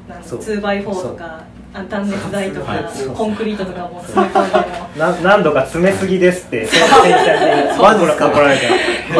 [0.09, 0.39] なんそう。
[0.39, 2.83] 2x4 とかあ断熱材とか、はい。
[3.15, 4.51] コンクリートとかも詰め込ん
[5.17, 8.67] で何度か詰めすぎですって先生にマジですか怒られて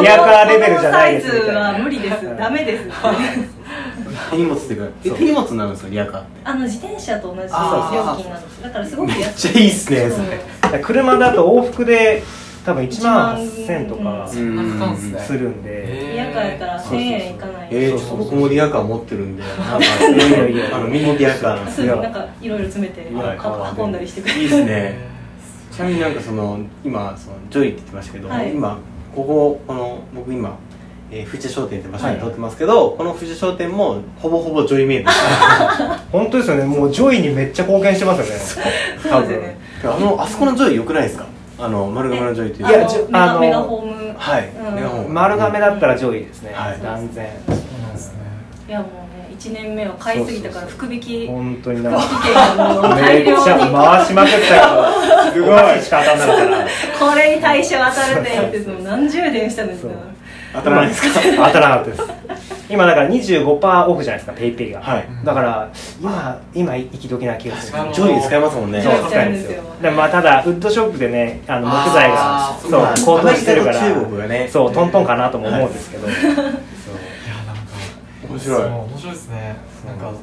[0.01, 2.37] リアカーレベルじゃないですみこのサイズたいなは無理です。
[2.37, 2.83] ダメです
[4.33, 5.17] 荷物っていうかえそう。
[5.17, 6.29] 手荷物になるんですかリアカーって？
[6.43, 10.25] あの自転車と同じ料金なんですだからすごくめっ安いちゃいいっすねそう
[10.69, 12.23] それ車だと往復で
[12.65, 19.43] 多分1万8000とかするんでリアカーやったら1000円いかないえー、ちょっと僕もリアカー持ってるんで。
[19.59, 21.55] なんかいやいやいやあのミニリアカー。
[21.55, 24.41] なんですすぐなんかいろいろ詰めてはいは運んだりしてくれる。
[24.41, 24.97] いいですね。
[25.71, 28.51] ちなみになんかその今そのジョイって言ってましたけど、はい。
[28.51, 28.77] 今
[29.15, 30.57] こここの僕今、
[31.11, 35.05] えー、富士商店って場所に通ってますけど、この富士商店もほぼほぼジョイメイド。
[35.05, 35.17] で す
[36.11, 36.65] 本当ですよね。
[36.65, 38.31] もうジョイにめっちゃ貢献してますよね。
[39.01, 41.25] そうですよねあのあそこのジョイ良くないですか？
[41.59, 43.90] あの丸亀のジョイっていういやあのじゅあのメガメガホーム
[44.21, 44.49] はい、
[45.05, 45.13] うん。
[45.13, 46.79] 丸亀だったらジョイですね、はい。
[46.81, 47.27] 断然。
[47.47, 48.19] そうなんですね。
[48.69, 51.25] いやもうね1年目は買いすぎたからそう福引き。
[51.25, 51.89] 福本当にな。
[51.91, 56.57] 引券がもう大めっちゃ量に回しまくったけどすごいしか当たんなかったな
[57.11, 59.91] これに対しては当たるねって何十年したのにさそう。
[60.53, 61.19] 当たらないですか？
[61.47, 62.03] 当たらなかったです
[62.71, 65.07] 今だから25%オフじゃないですかペイペイが、はい。
[65.25, 65.69] だから
[66.01, 67.77] 今今行き時な気がする。
[67.77, 68.81] なるほどジョイに使えますもんね。
[68.81, 69.63] そう使えるんですよ。
[69.81, 73.79] でもまあただウッドショックでねあの木材がそうあーまあ高騰してるから。
[73.79, 74.47] 中国がね。
[74.47, 76.13] そうトントンかなとも思うんですけど、そう。
[76.13, 76.31] いや
[77.45, 77.63] なんか
[78.29, 78.63] 面白い。
[78.63, 79.55] 面白いですね。
[79.85, 80.13] なんか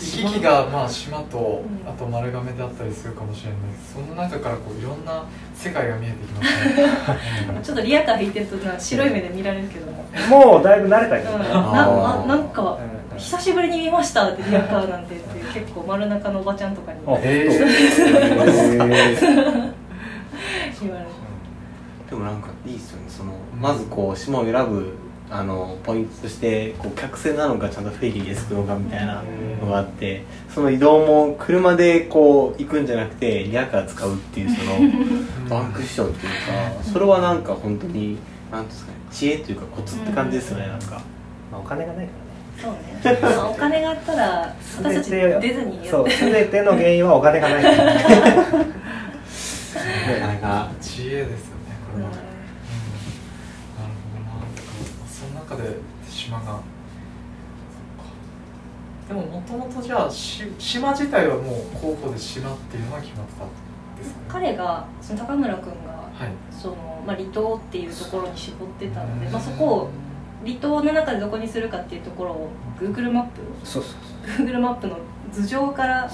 [0.00, 1.88] 行き来がまあ島とうん。
[1.88, 3.58] あと丸亀であったりするかもしれない。
[3.92, 6.48] その中からこういろんな世界が見えてきます
[7.52, 7.60] ね。
[7.62, 10.04] ちょっとリアカー引いてるとな白い目で見られるけども、
[10.54, 12.78] もうだいぶ慣れたけどね、うん、なななんか
[13.12, 13.18] うん。
[13.18, 17.50] 久しぶりに見ましたってリアカーなんて言って結構丸中のおばちゃんとかに 言われる。
[22.08, 23.04] でもなんかいいですよね。
[23.08, 24.94] そのまずこう島を選ぶ
[25.30, 29.22] あのポイントとしてこう客船なのかちゃんとフェリーで着くのかみたいな
[29.60, 34.72] のがあってその移動も車でこう行くんじゃなくてリアカー使うっていうその
[35.56, 38.18] ワンクッションっていうかそれはなんか本当に
[38.50, 41.00] なんていうんですかね知恵というかコツって感じですよねなんか。
[41.52, 42.12] まあ、お金がないか
[42.60, 47.62] そうね、まあ、お金があったら私たち出ずにやってそう全ての原因はお金がない。
[47.62, 47.94] か らな
[50.20, 52.10] かなか知恵ですよねこれは、
[55.50, 55.76] 中で
[56.08, 56.60] 島が。
[59.08, 63.48] でももともとじゃあし島自体はもう候補で島っていうのは決まってたん
[63.98, 64.26] ですかね。
[64.28, 66.28] 彼がその高村君がはい。
[66.52, 69.32] その、まあ、離島っていうところに絞ってたので、うん。
[69.32, 69.90] まあ、そこを
[70.44, 73.90] 離島の中でどこにするかっていうところを Google マップそうそ
[74.42, 74.98] う Google マップの
[75.32, 76.10] 頭上から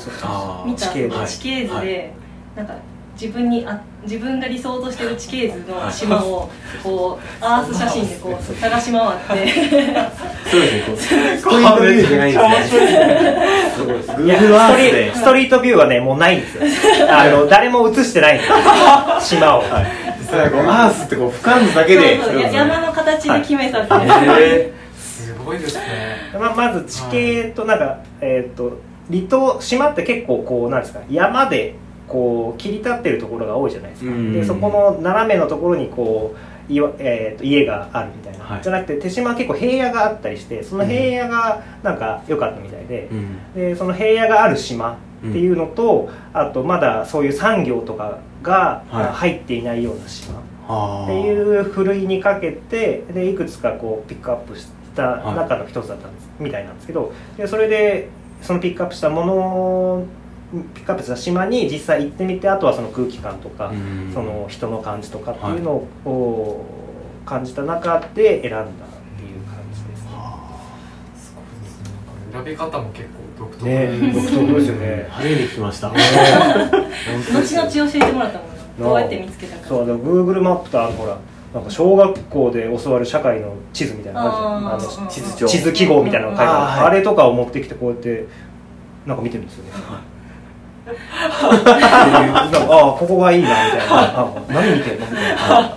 [0.64, 2.12] 見た地形図はい地形図で、はい。
[2.56, 2.74] なんか
[3.20, 6.50] 自分にあ自分が理想としてる地形図の島を
[6.82, 9.54] こうアース写真でこう探し回って。
[10.50, 10.84] そうですね。
[10.86, 13.70] こうストリートビューじゃないんですね。
[13.74, 16.62] すごいですいや Google アースストリートビューはねもうないんですよ。
[17.10, 18.56] あの誰も映してないんですよ
[19.20, 19.86] 島を、はい。
[20.20, 26.32] 実はこうアースってこう俯瞰図だけでそうそうや山の形で決めたっていう、へすごいですね。
[26.38, 28.78] ままず地形となんか、えー、と
[29.10, 31.74] 離島島って結構こうなんですか山で
[32.08, 34.32] こう切り立ってるところが多いじゃないですか、うん。
[34.32, 36.34] でそこの斜めのところにこ
[36.68, 38.62] ういわ、えー、と家があるみたいな、はい。
[38.62, 43.54] じゃなくて手島は結構平野があったりしてその平野がなんか良かったみたいで,、うん。
[43.54, 49.04] でその平野がある島っていうのと、あとまだそういう産業とかがはい。
[49.06, 58.08] 入っていないような島、はあっていうふるいにかけてでいくつかこうピックアップした中の一つだったんです、みたいなんですけどでそれで
[58.42, 60.04] そのピックアップしたもの
[60.74, 64.10] ピックアップした島に実際行ってみてあとはその空気感とか、うん。
[64.14, 65.72] その人の感じとかっていうの
[66.04, 66.64] を
[67.24, 70.10] 感じた中で選んだっていう感じですね。
[71.16, 71.90] すごいですね。
[72.32, 73.72] 選び方も結構独特ね。
[73.72, 75.08] え独特ですよね。
[75.10, 75.88] 初めて聞きました。
[75.88, 81.18] 後々教えてもらったもんなどうやって見つけたかそうだ Google マップとあのほら
[81.54, 85.46] なんか小学校で教わる社会の地図みたいなのあるじあの地図帳。
[85.48, 86.60] 地図記号みたいなのが書いてある。
[86.60, 86.86] あーはい。
[86.88, 88.26] あれとかを持ってきてこうやって
[89.06, 89.70] なんか見てるんですよね
[90.86, 90.90] あ
[92.94, 95.76] あここがいいなみたいなあ何見てんのみたいな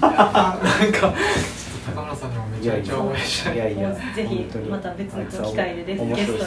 [0.00, 0.12] なん
[0.92, 1.12] か
[1.94, 6.44] 高村さんにもめちゃめちゃ応援したいいやいやぜひまた別の機会でですゲスト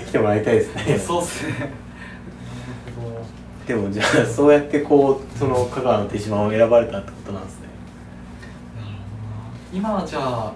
[0.00, 1.70] に来てもらいたいですねそうっすね
[3.68, 7.66] でもじゃあそうやってこうその香川の手島を選ばれたってことなんですね
[8.76, 8.92] なるほ
[9.72, 10.52] ど今はじゃあ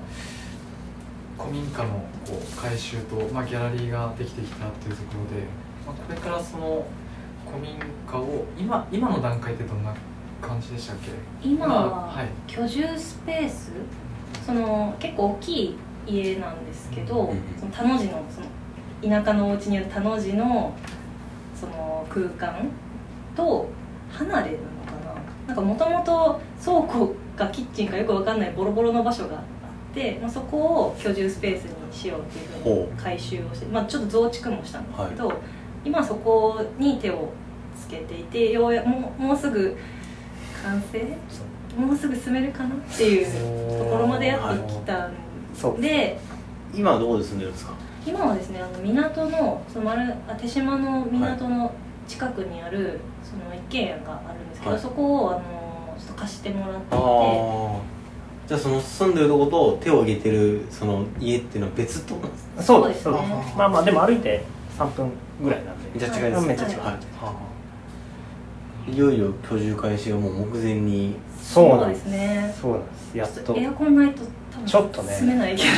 [1.38, 5.42] 古民家のこう改修と、まあ、ギャラリーができてきたっていうところで、
[5.84, 6.86] まあ、これからその
[7.44, 7.76] 古民
[8.08, 9.92] 家を今今の段階ってどんな
[10.40, 11.10] 感じでしたっけ？
[11.42, 12.28] 今ははい。
[12.46, 13.72] 居住スペース？
[14.46, 17.34] その結構大きい家なんですけど、
[17.72, 18.46] 田の字のその
[19.02, 20.72] 田舎のお家にある田の字の
[21.54, 22.68] その空間
[23.34, 23.68] と
[24.12, 25.20] 離れるのかな？
[25.48, 29.42] なんかもともと倉庫かキッチンかよくわかんないボロボロの場所があっ
[29.92, 35.32] て、まあ、そこを居住スペースにしようっていうふうにほ改修をして、まあ、ちょっと増築もしたんですけど、
[35.84, 37.32] 今そこに手を
[37.78, 39.76] つけていてようやもうもうすぐ
[40.62, 41.16] 完成？
[41.76, 45.14] もうすぐ住めるかなっていうところまでやってきたん
[45.80, 46.18] で。
[46.72, 47.74] 今はどこで住んでるんですか？
[48.06, 51.72] 今はですねあの港のその丸あ手島の港の
[52.06, 54.80] 近くにあるその一軒家があるんですけど、はい。
[54.80, 55.40] そこをあの
[55.98, 56.96] ちょっと貸してもらっていて
[58.50, 62.62] じゃあその住んでるとこと手を挙げてるその家っていうのは別ってことなんですか？
[62.64, 63.04] そうです。
[63.04, 63.24] そうです
[63.56, 64.42] まあまあでも歩いて
[64.76, 65.88] 3分ぐらいなんで。
[65.94, 66.48] めっちゃ近いですね。
[66.48, 66.94] めっちゃ近い、はい。
[66.94, 66.98] は
[68.88, 68.98] い。
[68.98, 71.12] よいよ居住開始がもう目前に。
[71.12, 72.54] でそうなんですすね。
[72.60, 73.18] そうなんです。
[73.18, 73.56] やっと。
[73.56, 75.68] エアコンないと多分ちょっとね住めないけど。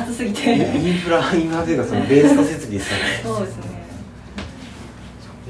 [0.00, 0.54] 暑すぎて。
[0.56, 3.04] インフラインフラというかそのベースの設備ですよね。
[3.22, 3.62] そうですね。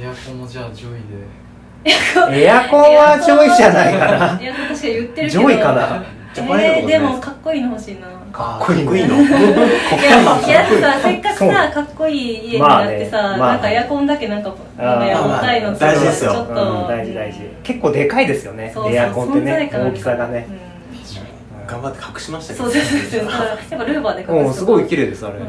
[0.01, 2.37] エアコンもじゃあ上位で。
[2.45, 2.81] エアコン。
[2.83, 4.39] は上位じゃないかな。
[4.43, 5.43] エアコン確かに言ってるけど。
[5.43, 6.05] 上位かな
[6.37, 8.07] ジャパネでもかっこいいの欲しいな。
[8.31, 13.39] かっこいいのかっこいやいやさせっかくさかっこいい家になってさ、まあね。
[13.39, 16.33] まあなんかエアコンだけなんかなんかや重たいのまあ大事ですよ。
[16.33, 17.39] ちょっと、うん大事大事。
[17.63, 18.75] 結構でかいですよね。
[18.91, 20.47] エアコンってね大きさがね。
[20.51, 21.67] うん。
[21.67, 22.71] 頑張って隠しましたけど。
[22.71, 23.29] そうそうそうやっ
[23.71, 25.39] ぱルーバーで隠すすごい綺麗ですあれ。
[25.39, 25.47] うん。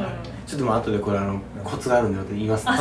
[0.48, 2.72] ちょっとまあ後でこれあのコツがあるんで言いますね。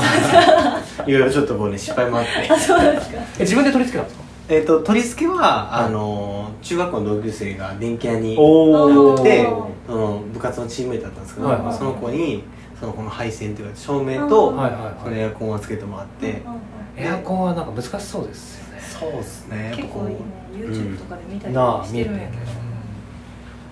[1.05, 2.31] いろいろちょっとこうね失敗もあって。
[2.53, 3.17] あそうですか。
[3.39, 4.26] え自分で取り付けたんですか？
[4.49, 12.45] えっと取り付けはあの中学校の同級生が電気屋におでおその部活のチームメイトだったんですけど、はいはいその子に
[12.79, 15.03] そのこの配線というか照明と、うんはいはい。
[15.03, 16.61] そのエアコンをつけてもらって、うんうん
[16.99, 18.81] エアコンはなんか難しそうですよね。
[18.81, 19.71] そうですね。
[19.77, 20.21] 結構いいね。
[20.55, 22.43] YouTube とかで見たりなあしてるんやけど、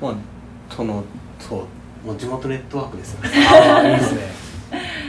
[0.03, 0.15] まあ
[0.75, 1.03] その
[1.39, 1.67] そ
[2.05, 3.31] うもう地元ネットワークですよね。
[3.47, 4.21] ああいいですね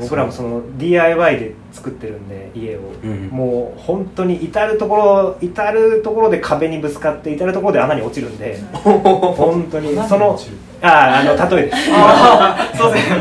[0.00, 3.28] 僕らもその DIY で作ってるんで家を、うん。
[3.28, 9.94] もう本当に至る所至る所で壁にぶつかって至る所で穴に落ちるんで本当に。
[10.08, 10.38] その
[10.82, 13.10] あああの例えですああそうです。
[13.10, 13.16] ね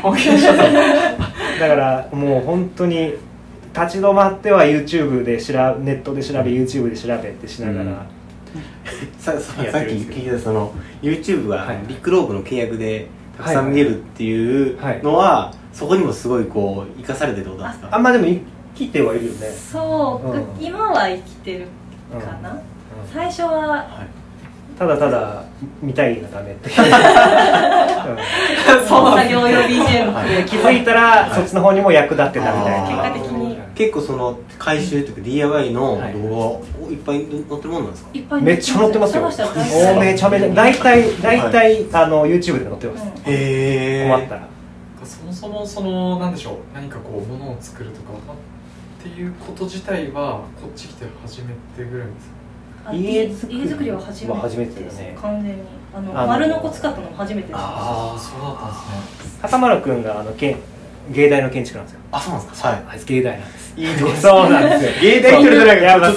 [1.60, 3.14] だからもう本当に
[3.74, 7.96] 立ち止まっては YouTube で調べネットで調べ YouTube で調べってしながら、うん。
[9.18, 11.78] さささっき聞いたその YouTube がはい。
[11.86, 13.06] ビッグローブの契約で
[13.36, 17.96] たくさん見えるっていうのは、そこにもすごいこう生かされてるってことなんですか？
[17.96, 18.40] あんまでも生
[18.74, 20.44] きてはいるよね、そう、うん。
[20.60, 21.66] 今は生きてる
[22.12, 22.60] かな、うん。
[23.12, 24.06] 最初ははい。
[24.78, 25.44] ただただ
[25.82, 26.86] 見たいがためって、 そう
[29.14, 32.88] 作業用 BGM 気づいたらそっちの方にも役立ってたみたいな。
[32.88, 33.58] 結果的に。
[33.74, 36.14] 結構その回収というか DIY の動はい。
[36.14, 39.22] 画をいっぱい載ってるもんなんですか、いっぱいめっちゃ載ってますよ。
[39.24, 39.26] お
[40.00, 40.48] めちゃめちゃ。
[40.54, 43.10] 大体大体、あの YouTube で載ってます、うん。
[43.10, 44.42] へえ困ったら
[45.40, 46.54] そもそもそのなんでしょう。
[46.74, 52.28] 何かこう物を作るとかっていうこと自体はこっち来て初めてぐらいです
[52.84, 52.90] か？
[52.90, 53.34] あ家
[53.66, 55.18] 作りは初めては初めてだよね。
[55.18, 55.62] 完全に。
[55.94, 57.56] あのあの丸のこ使ったのも初めてです。
[57.56, 58.68] ああそうだったん
[59.18, 59.38] ですね。
[59.40, 60.56] 笠丸君があのけん
[61.10, 62.00] 芸大の建築なんですよ。
[62.12, 62.68] あそうなんですか？
[62.68, 62.82] はい。
[62.90, 63.60] あいつ芸大なんです。
[63.76, 64.90] いいとこそうなんですよ。
[65.00, 66.16] 芸大って言われたらやっぱそう。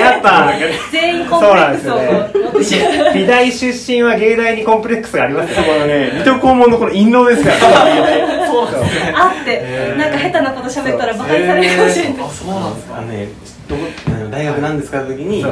[0.00, 0.52] やっぱ
[0.90, 5.62] 全員コンプレックスを持ってしまう美大出身は芸大にコンプレックスがありますよ。
[5.62, 6.10] このね。
[6.14, 7.84] 水戸黄門のこの陰謀ですから。
[7.84, 12.24] ねそうなんですねあってなんか下手なこと喋ったらバカにされるかもしれない。
[12.24, 12.98] あそうなんですか？
[12.98, 13.28] あのね
[13.68, 13.82] どこ
[14.30, 15.44] 大学なんですかって時に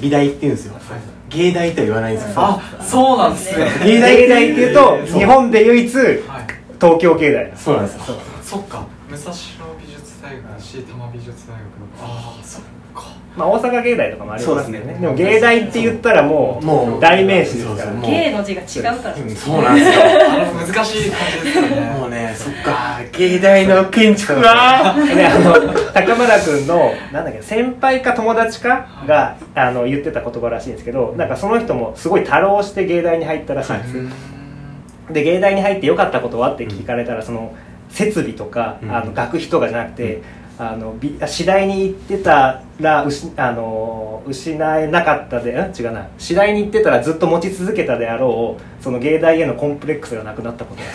[0.00, 0.74] 美大って言うんですよ。
[1.30, 2.32] 芸大とは言わないんですよ。
[2.36, 3.66] あそうなんですね。
[3.84, 6.16] 芸大芸大っていうと日本で唯一はい
[6.80, 7.96] 東京芸大なんですそうなんです。
[7.96, 8.86] よそっか。
[9.08, 9.34] 武蔵野
[9.80, 11.62] 美術大学だし多摩美術大学だ
[12.00, 12.62] ああそっ
[12.94, 13.14] か。
[13.36, 14.92] まあ大阪芸大とかもありますけどそうですね。
[14.94, 17.92] ねでも芸大って言ったらもうもう代名詞ですから。
[18.00, 19.14] 芸の字が違うから。
[19.14, 20.04] うんそうなんですよ。
[20.04, 21.80] あの難しい感じですよね。
[21.98, 23.00] もうねそっか。
[23.12, 24.94] 芸大の建築は。
[25.14, 34.12] であの高村君のなんだっけ先輩か友達かがあの言ってた言葉らしいんですけどなんかその人もすごい多浪して芸大に入ったらしいんです、うん
[35.10, 37.54] で芸大に入って良かったことはって聞かれたらその
[37.90, 38.94] 設備とか、うん。
[38.94, 40.22] あの学費とかじゃなくて、
[40.58, 46.08] あのび次第に行ってたらあの失えなかったでん違うな。
[46.18, 50.82] 次第に行ってたらずっと持ち続けたであろうその芸大へのコンプレックスがなくなったこと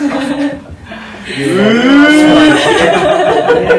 [1.30, 1.56] 芸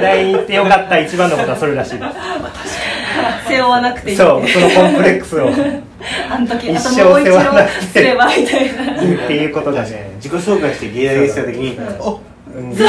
[0.01, 2.05] 大に行って良かった一番のことはそれらしいで
[2.65, 2.70] す
[3.47, 4.17] 背負わなくていい。
[4.17, 5.49] そうそのコンプレックスを。
[5.49, 5.51] っ
[6.29, 7.81] あの時一生背負わなくて。
[7.81, 9.27] 度すればみたいな。
[9.27, 10.11] ていうことがね。
[10.17, 12.59] 自己紹介して芸大ですた時におう。
[12.59, 12.75] ん。
[12.75, 12.83] ち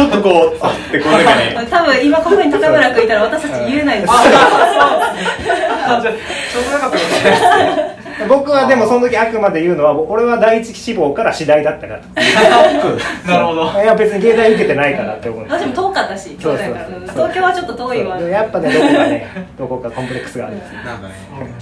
[0.00, 1.56] ょっとこうあってこうなんかね。
[1.70, 4.12] 多分今ここに高村君いたら私たち言えないです。
[4.12, 12.00] あじゃあちょうどよかったかもしれないですね 僕はでもその時あくまで言うのは俺は第一志望から次第だったから
[13.26, 13.82] なるほど。
[13.82, 15.40] いや別に芸大受けてないからって思う。
[15.42, 18.20] んです私も遠かったし東京はちょっと遠いわ。
[18.20, 21.54] やっぱねどこかねどこかコンプレックスがあるんですよなんかねなんかね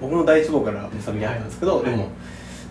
[0.00, 2.08] 僕も第一号からムサビにあったんですけどでも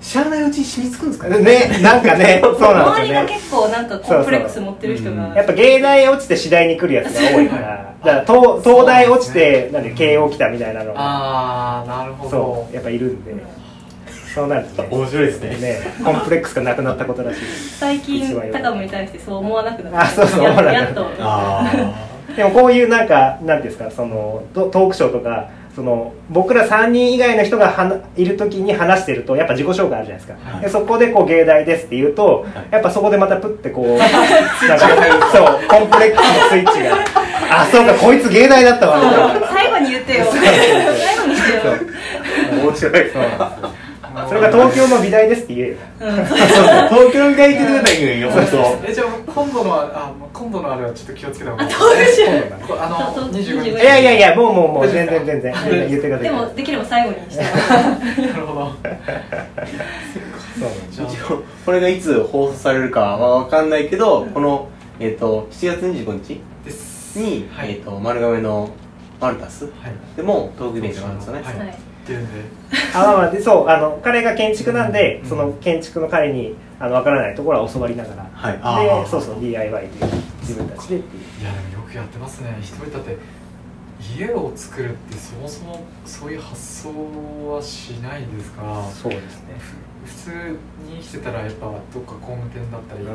[0.02, 1.40] 知らないうちに染みつくんですかね。
[1.40, 3.34] ねなんかね そうなん周りがですよね。
[3.34, 5.34] 結構なんかコンプレックス持ってる人が。
[5.36, 12.30] やっぱ芸大落ちて次第に来るやつが多いからだから東東大落ちてなんで慶応来たみたいなのがああなるほど。
[12.30, 13.36] そうやっぱいるんで。
[14.34, 15.50] そうなるとね面白いですね。
[15.58, 17.40] ねコンプレックスがなくなったことらしい。
[17.78, 20.02] 最近高村に対してそう思わなくなった。
[20.02, 20.84] あそうそうや思わなくなった。
[20.84, 21.06] やっと。
[21.20, 30.62] あでもこういうなんかなんていうんですかそのトトークショーとかその僕ら3人以外の人がはないる時に話してるとやっぱ自己紹介あるじゃないですか、はい。
[30.62, 32.74] でそこでこう芸大ですって言うと、い。
[32.74, 34.18] やっぱそこでまたプッてこう なんか
[35.32, 36.98] そうコンプレックスのスイッチが
[37.50, 39.00] あそうかこいつ芸大だったわ。
[39.52, 40.26] 最後に言ってよ。
[40.32, 41.62] 最後にしてよ。
[42.64, 43.12] 面白い。
[44.28, 45.78] それが東京の美大ですって言えよ。
[46.00, 48.30] 東京の美大行ってくれたらいいよ
[48.88, 51.72] えじゃあ今度のああ今度のあれはちょっと気をつけた方がいい。
[51.72, 53.70] あのそう25日。
[53.70, 56.24] いやいやいやもうもうもう全然全然全然言ってください。
[56.24, 57.44] でもできれば最後にして。
[57.44, 58.72] なるほど。
[60.58, 64.70] そうなんですじゃあ一応これがいつ放送されるかは分かんないけど、この、
[65.00, 66.42] えっと7月25日
[67.18, 67.72] に、はい。
[67.72, 68.70] えっと丸亀の
[69.20, 69.66] マルタス？
[69.66, 69.74] はい。
[70.16, 71.58] でもトークイベントがあるんですよね、はい。
[71.58, 71.68] はい。
[71.68, 71.74] っ
[72.06, 72.32] ていうんで
[72.96, 78.30] あまあまあでそうあの彼が建築なんでその建築の彼にあの分からないところは教わりながら。
[78.32, 79.04] はい。
[79.04, 80.12] でそうそう DIY という
[80.42, 81.24] 自分たちでっていう。
[81.42, 82.56] いやでもよくやってますね。
[82.62, 83.18] 一人だって
[84.18, 86.90] 家を作るってそもそもそういう発想
[87.50, 88.84] はしないですから。
[88.92, 89.56] そうですね。
[89.58, 90.30] ふ普通
[90.88, 93.10] に生きてたらやっぱどっか工務店だったり、うん。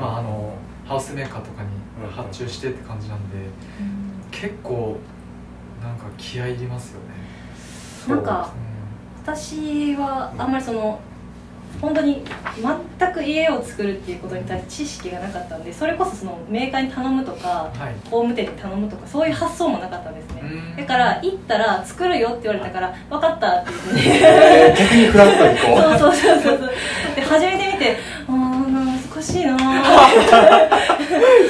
[0.00, 0.54] まああの
[0.88, 1.68] ハウスメーカーとかに
[2.02, 3.36] うん発注してって感じなんで、
[4.30, 4.96] 結構
[5.82, 8.52] なんか気合い入りますよね、なんか
[9.22, 10.98] 私はあんまりその
[11.80, 12.24] 本当に
[12.98, 17.94] 全く家を作るっていうことに対して知識がなかったんでそれこそそのメーカーに頼むとかうんはい。
[18.04, 20.42] 工務店に頼むとかそういう発想もなかったんですね。
[20.42, 20.76] うん。
[20.76, 25.98] だから行ったら作るよって言われたから分かったって言ってねえー逆にフラットにこう。
[26.00, 26.58] そうそうそうそう。
[26.58, 26.70] そう
[27.14, 27.96] で初めて見て
[28.28, 28.47] ああ
[29.18, 29.56] 難しいな。
[29.56, 29.60] ー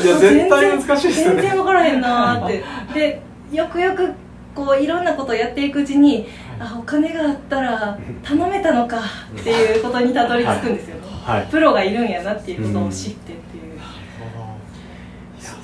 [0.04, 1.42] いや絶対難しいですよね。
[1.42, 2.64] 全然分からへんなーって。
[2.94, 3.20] で
[3.52, 4.10] よくよく
[4.54, 6.26] こういろんなことをやっていくうちに
[6.58, 8.98] あお金があったら頼めたのか
[9.38, 10.96] っていうことにたどり着くんですよ。
[10.96, 11.46] ね、はい。
[11.50, 13.78] プロがいるんやなっていうことを知ってっていう、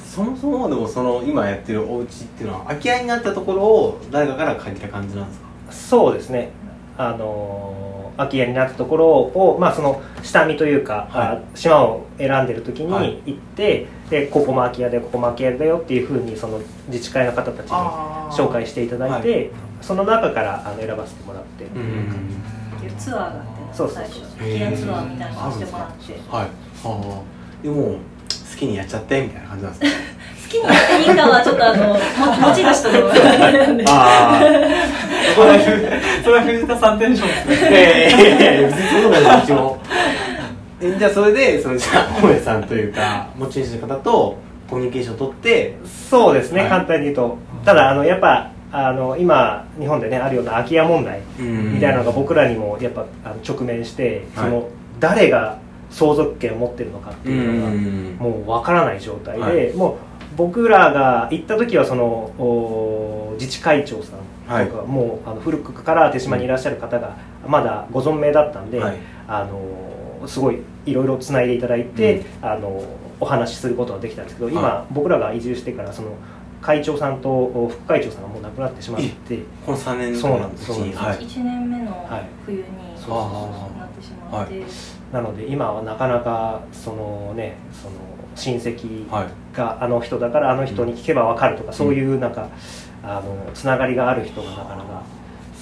[0.06, 5.46] そもそもでもその今やってるお家っていうのは空き家になったところを誰かから借りた感じなんですか？
[5.72, 6.50] そうですね。
[6.96, 11.26] あのー空き家になったところを、まあ、その下見というか、はい。
[11.28, 13.08] あ島を選んでる時はい。
[13.08, 17.72] に行って、でここも空き家でここも空き家だよっていうふうにその自治会の方たちに
[18.32, 19.50] 紹介していただいて、
[19.80, 21.70] その中からあの選ばせてもらって、うん。
[22.76, 23.32] っていうツアーがあっ
[23.70, 24.04] てそうそうそう。
[24.04, 26.12] 最初空き家ツアーみたいなのをしてもらって。
[26.30, 26.46] 好はい。
[26.46, 27.22] は
[27.62, 27.98] あでも好
[28.58, 29.42] きにやっちゃってみたい。
[29.42, 30.13] な感じなんですか
[30.54, 33.84] きにやっていいかはちょっとあのも持ち主とのあれなんで。
[33.88, 34.40] ああ
[35.34, 35.58] それは
[36.22, 37.70] それは藤田さんテンションですね。
[37.70, 39.76] いやいやいやいや別にそう
[40.80, 44.36] えじゃあそれでそのじゃあ大家さんというか持ち主の方と
[44.68, 45.76] コミュニケーションを取って
[46.10, 54.68] そうですね、はい簡単に言うとただあのやっぱあの今日本でねあるような空き家問題みたいなのが僕らにもやっぱあの直面して、はいその
[55.00, 55.58] 誰が
[55.90, 62.04] 相続権を持ってるのかっていうのが、んもうわからない状態で、はいもう僕らが行った時はその
[62.38, 64.68] お自治会長さんとか、はい。
[64.86, 67.16] もうあの古くから手島にいらっしゃる方が
[67.46, 68.98] まだご存命だったんで、はい。
[69.26, 72.82] あのすごいいろいろつないでいただいて、あの
[73.20, 76.16] お話しすることができたんですけど今、は僕らが移住してからその
[76.60, 80.68] 会長さんとお副会長さんがもう亡くなってしまってこの3年そうなんです。
[80.70, 81.18] のうちにそうなんはい。
[81.18, 82.08] 1年目の
[82.46, 82.64] 冬に
[82.96, 84.62] そうそうそうなってしまって、
[85.12, 89.56] なので今はなかなかそのねその親戚はい。
[89.56, 92.48] があの人だからあの人に聞けば分かるとか、そういうなんか
[93.02, 95.02] あのつながりがある人がなかなか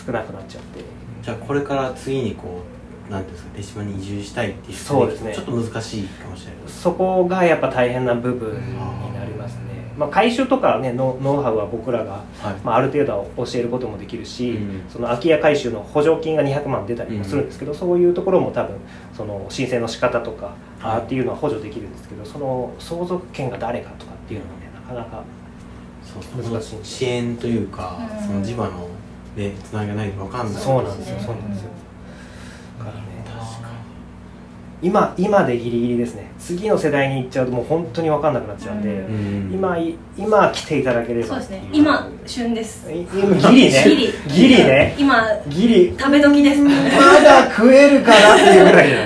[0.07, 0.81] 少なくなっちゃって。
[1.23, 2.63] じゃあこれから次にこ
[3.09, 5.35] うなんですか手島に移住したいっていう人そうですね。
[5.35, 12.55] ちょっと難しいかもしれないそこがやっぱ大変な部分になりますね、まあ、回収とかねノノウハウは僕らが、はい。
[12.65, 14.83] まあ、ある程度は教えることもできるし、うん。
[14.89, 18.77] その空き家回収の補助金が200万出たりもするんですけど、そういうところも多分
[19.17, 20.47] その申請の仕方とか、
[20.81, 20.97] はい。
[20.97, 25.25] あっていうのは補助できるんですけどその相続権が誰かとかっていうのはねなかなか
[26.37, 28.27] 難しい支援というか、うん。
[28.27, 28.89] その地場の
[29.37, 30.63] ねつながないと分かんない。
[30.63, 31.71] そうなんですよねそうなんですよ
[32.79, 33.69] だからね確か
[34.83, 36.33] 今今でギリギリですね。
[36.41, 39.49] 次の世代に行っちゃうともう本当に分かんなくなっちゃうんで、うん。
[39.51, 41.69] に今い今来ていただければそうですね。
[41.73, 42.91] 今旬です。
[42.91, 43.85] い今ギリね。
[43.85, 44.13] ギリ。
[44.29, 44.97] ギリね。
[44.99, 45.95] 今ギリ。
[45.97, 46.71] 食べ時です、ま
[47.23, 48.99] だ食えるかなっていうぐらいじゃ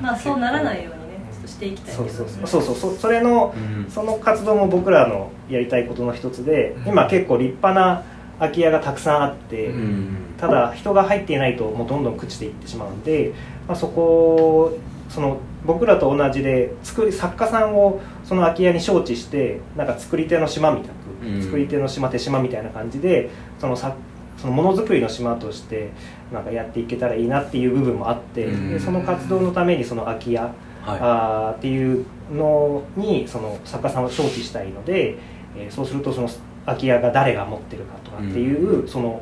[0.00, 2.46] まあそうならないようにねしていきたいそうそうそう。
[2.46, 2.92] そうそう。
[2.92, 3.58] そそれのう
[3.88, 3.90] ん。
[3.90, 6.92] その活動も僕らのやりたいことの一つでうん。
[6.92, 8.04] 今結構立派な
[8.38, 13.32] 空き家がたくさんあって、うんただ人が入っていないともうどんどん朽ちていってしまうんで、
[13.68, 14.78] まあ、そこを
[15.08, 21.42] その僕らと同じで作り作家さんをその空き家に招致してなんか作り手の島みたく、うん。
[21.42, 23.28] 作り手の島手島みたいな感じで
[23.58, 23.94] そのさ
[24.38, 25.90] そのものづくりの島として
[26.32, 28.70] なんかやっていけたらいいなっていう部分もあって、うん。
[28.70, 35.18] でその活動のためにその空き家、はあーっていうのにその作家さんを招致したいので、
[35.58, 36.30] えーそうするとその
[36.64, 39.20] 空き家が誰が持ってるかとかっていう、その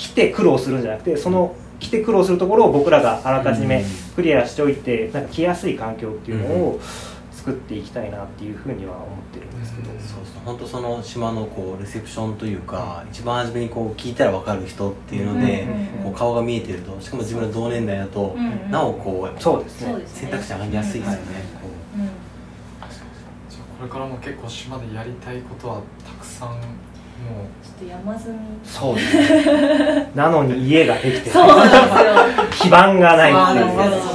[0.00, 3.88] 来て苦労するんじゃなくてその来て苦労するところを僕らがあらかじめうん。
[4.16, 6.80] クリアしておいてなんか来やすい環境っていうのを
[7.32, 9.98] 作っていきたいなっていうふうには思ってるんですけど、うん。
[9.98, 10.42] そうそう。
[10.44, 18.36] 本当その島のこうレセプションというか、一番初めにこう聞いたら分かる人っていうので、うんこう顔が見えてるとしかも自分の同年代だと、
[18.70, 19.90] なおこうやっぱそうですね。
[19.90, 21.20] そうですね選択肢上がりやすいですよね、
[21.62, 22.02] こう。
[22.02, 22.04] ん。
[22.04, 26.60] じゃあこれからも結構島でやりたいことはたくさん
[27.62, 28.36] ちょっと山積み。
[28.64, 29.16] そうです。
[29.16, 32.68] ねなのに家ができてそうなんですよ。
[32.68, 33.68] 基盤がないっていう。
[33.68, 34.10] そうなんですよ。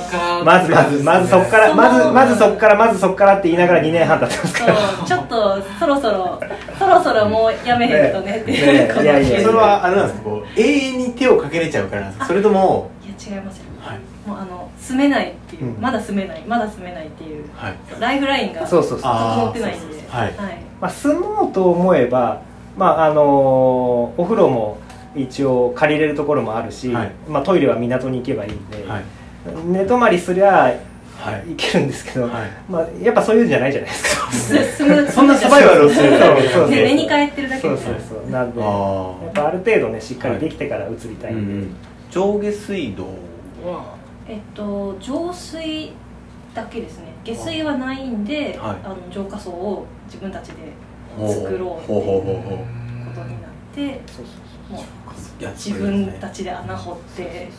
[0.46, 4.76] まずまずまずまずそこからまずまずそこからまずそこからって言いながら2年半経ってますから
[5.06, 6.40] ちょっとそろそろ
[6.78, 9.40] そろそろもうやめへんとねってねいうねいやいや。
[9.40, 10.26] うそれはあれなんですか？
[10.30, 12.12] こう永遠に手をかけれちゃうから。
[12.26, 13.66] それともいや違いますよ。
[13.82, 14.00] はい。
[14.28, 15.82] もうあの住めないっていう、うん。
[15.82, 16.44] まだ住めない。
[16.48, 17.46] まだ住めないっていう。
[17.56, 17.76] はい。
[18.00, 19.12] ライフラインが整そうそうそう。
[19.12, 19.96] あってないんで。
[20.10, 20.34] はい。
[20.82, 22.42] まあ、住もうと思えば、
[22.78, 24.78] まああのお風呂も
[25.16, 27.12] 一応借りれるところもあるし、はい。
[27.30, 29.04] まあ、トイレは港に行けばいいんで、はい。
[29.68, 30.74] 寝泊まりすりゃ
[31.18, 31.50] はい。
[31.52, 32.32] 行けるんですけど、はい。
[32.70, 34.20] まあ、やっぱそういうんじゃないじゃないです
[34.86, 35.12] か。
[35.14, 36.70] そ んなサバイバルをするそうそうそう。
[36.70, 38.30] ね寝に帰ってるだけそうそうそう。
[38.30, 41.76] なんでやあっぱある程度ねしっかりできてから移りたあ、いんで、うん、
[42.12, 43.04] 上下水道
[43.66, 43.96] は？
[44.28, 45.94] えっと浄水
[46.54, 47.06] だけですね。
[47.24, 48.76] 下水はないんで、はい。
[48.84, 50.56] あの浄化槽を自分たちで
[51.18, 52.02] 作ろうっていうほう。
[52.02, 52.58] ほうほうほう
[53.08, 54.02] ことになって
[54.70, 57.50] もう自分たちで穴掘って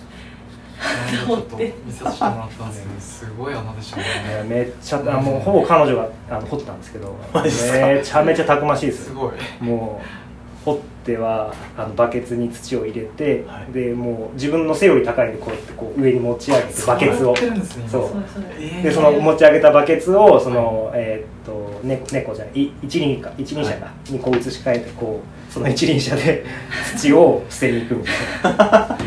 [1.27, 4.05] ちょっと見させてもらったんですけどすごい穴でしたね。
[4.47, 9.11] めっちゃあもうほぼ彼女があの掘ったんですけどめちゃめちゃたくましいですよ。
[9.11, 9.33] すごい。
[9.61, 10.26] もう
[10.67, 13.73] 掘ってはあのバケツに土を入れて、はい。
[13.73, 17.17] でもう自分の背より高いんでこうやってこう上に持ち上げてバケツを。
[17.17, 18.81] そうやってるんですね。
[18.83, 26.45] 今その持ち上げたバケツをその、えーっと猫猫じゃないい一輪か一輪車か、にこう移し替えてこうその一輪車で
[26.99, 28.99] 土を捨てに行くみたいな。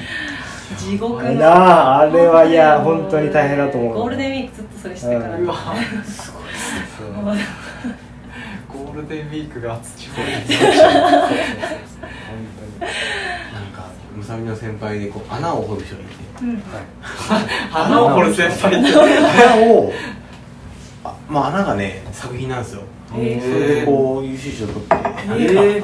[0.77, 1.31] 地獄の。
[1.33, 3.93] なああれはいや本当に大変だと思う。
[3.95, 5.43] ゴールデンウィークずっとそれしてから、うん。
[5.43, 5.55] うわ
[6.05, 6.43] すごい
[6.97, 7.35] そうもう
[8.99, 10.61] ゴールデンウィークが土掘りに
[12.81, 16.61] なんかむさみの先輩でこう穴を掘る人がいてうん。
[17.73, 19.93] 穴を掘る先輩って穴を
[21.05, 22.81] あまあ穴がね作品なんですよ
[23.15, 25.81] へそれでこう優秀賞取ってなんかえ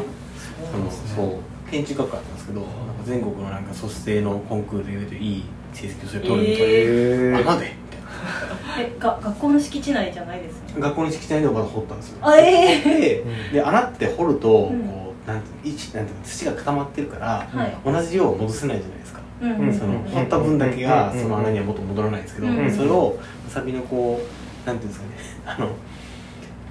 [0.72, 1.72] そのそう。
[1.72, 2.66] 建築学科だったんですけど
[3.06, 5.44] 全国のなんか卒生のコンクールでいうといい
[5.74, 7.42] 成績をそれ取るみたいへな、ー。
[7.50, 7.85] 穴で？
[8.80, 10.74] えが学校の敷地内じゃないですね。
[10.76, 12.18] な学校の敷地内でまだ掘ったんですよ。
[12.22, 13.54] あええでうん。
[13.54, 14.80] で穴って掘ると、うん。
[14.82, 17.76] こうなんていなんていうの土が固まってるから、はい。
[17.86, 19.46] 同じ量を戻せないじゃないですか、そ
[19.86, 23.14] のうん掘った分だけがうんその穴にはもっと戻らないんですけど、うんそれをわ
[23.50, 25.70] さびのこうなんていうんですかね あの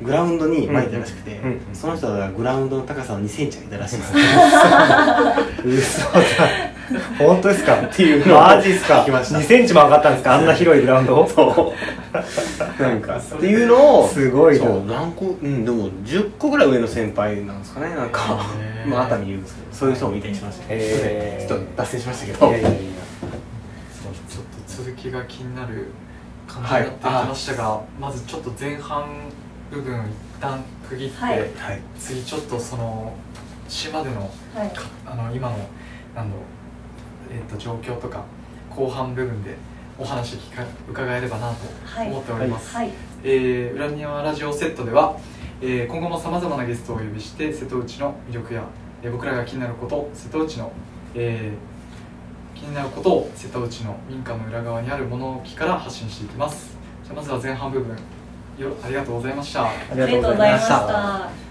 [0.03, 1.41] グラウンドに巻いたらしくて、
[1.73, 4.13] その人がグラウンドの高さを2センチ上げたらしいんです。
[4.13, 4.19] よ
[5.65, 6.21] 嘘だ
[7.19, 7.81] 本当ですか？
[7.81, 9.01] っていうのをマジっすか？
[9.03, 9.39] 聞きました。
[9.39, 10.35] 2センチも上がったんですか？
[10.35, 11.29] あんな広いグラウンドを？
[11.29, 11.73] そう。
[12.83, 13.17] なんか。
[13.19, 14.65] っていうのをすごいな。
[14.67, 15.27] そう何個？
[15.27, 17.95] うんでも10個ぐらい上の先輩なんですかね？
[17.95, 18.41] なんか
[18.87, 20.63] まあ熱海にいるんですけどそういう人もいたりしました。
[20.63, 21.49] ねへー。
[21.49, 22.47] ちょっと脱線しましたけど。
[22.49, 22.79] いやいやいや。
[24.29, 24.45] ちょっ
[24.77, 25.89] と続きが気になる
[26.47, 29.07] 感じになってきましたが、まずちょっと前半
[29.71, 31.39] 部分一旦区切って、はい。
[31.39, 31.49] はい。
[31.99, 33.13] 次ちょっとその
[33.69, 34.69] 島でのはい。
[34.71, 35.57] かあの今の
[36.15, 36.45] なんだろう、
[37.35, 38.25] えっと状況とか
[38.71, 39.57] 後半部分で
[39.99, 41.57] お話聞か伺えればなと
[42.01, 42.91] 思っております、はい。
[43.25, 45.19] えー、裏庭ラジオセットでは、
[45.61, 48.65] えー今後もさまざまなゲストをお呼びして瀬戸内の魅力や、
[49.03, 50.73] えー僕らが気になること瀬戸内の、
[51.15, 51.75] えー
[52.59, 56.77] 気になることを瀬戸内の民家の裏側にある物置から発信していきます。
[57.03, 57.97] じゃあまずは前半部分。
[58.59, 59.65] よありがとうございました。
[59.65, 61.44] あありがとうございました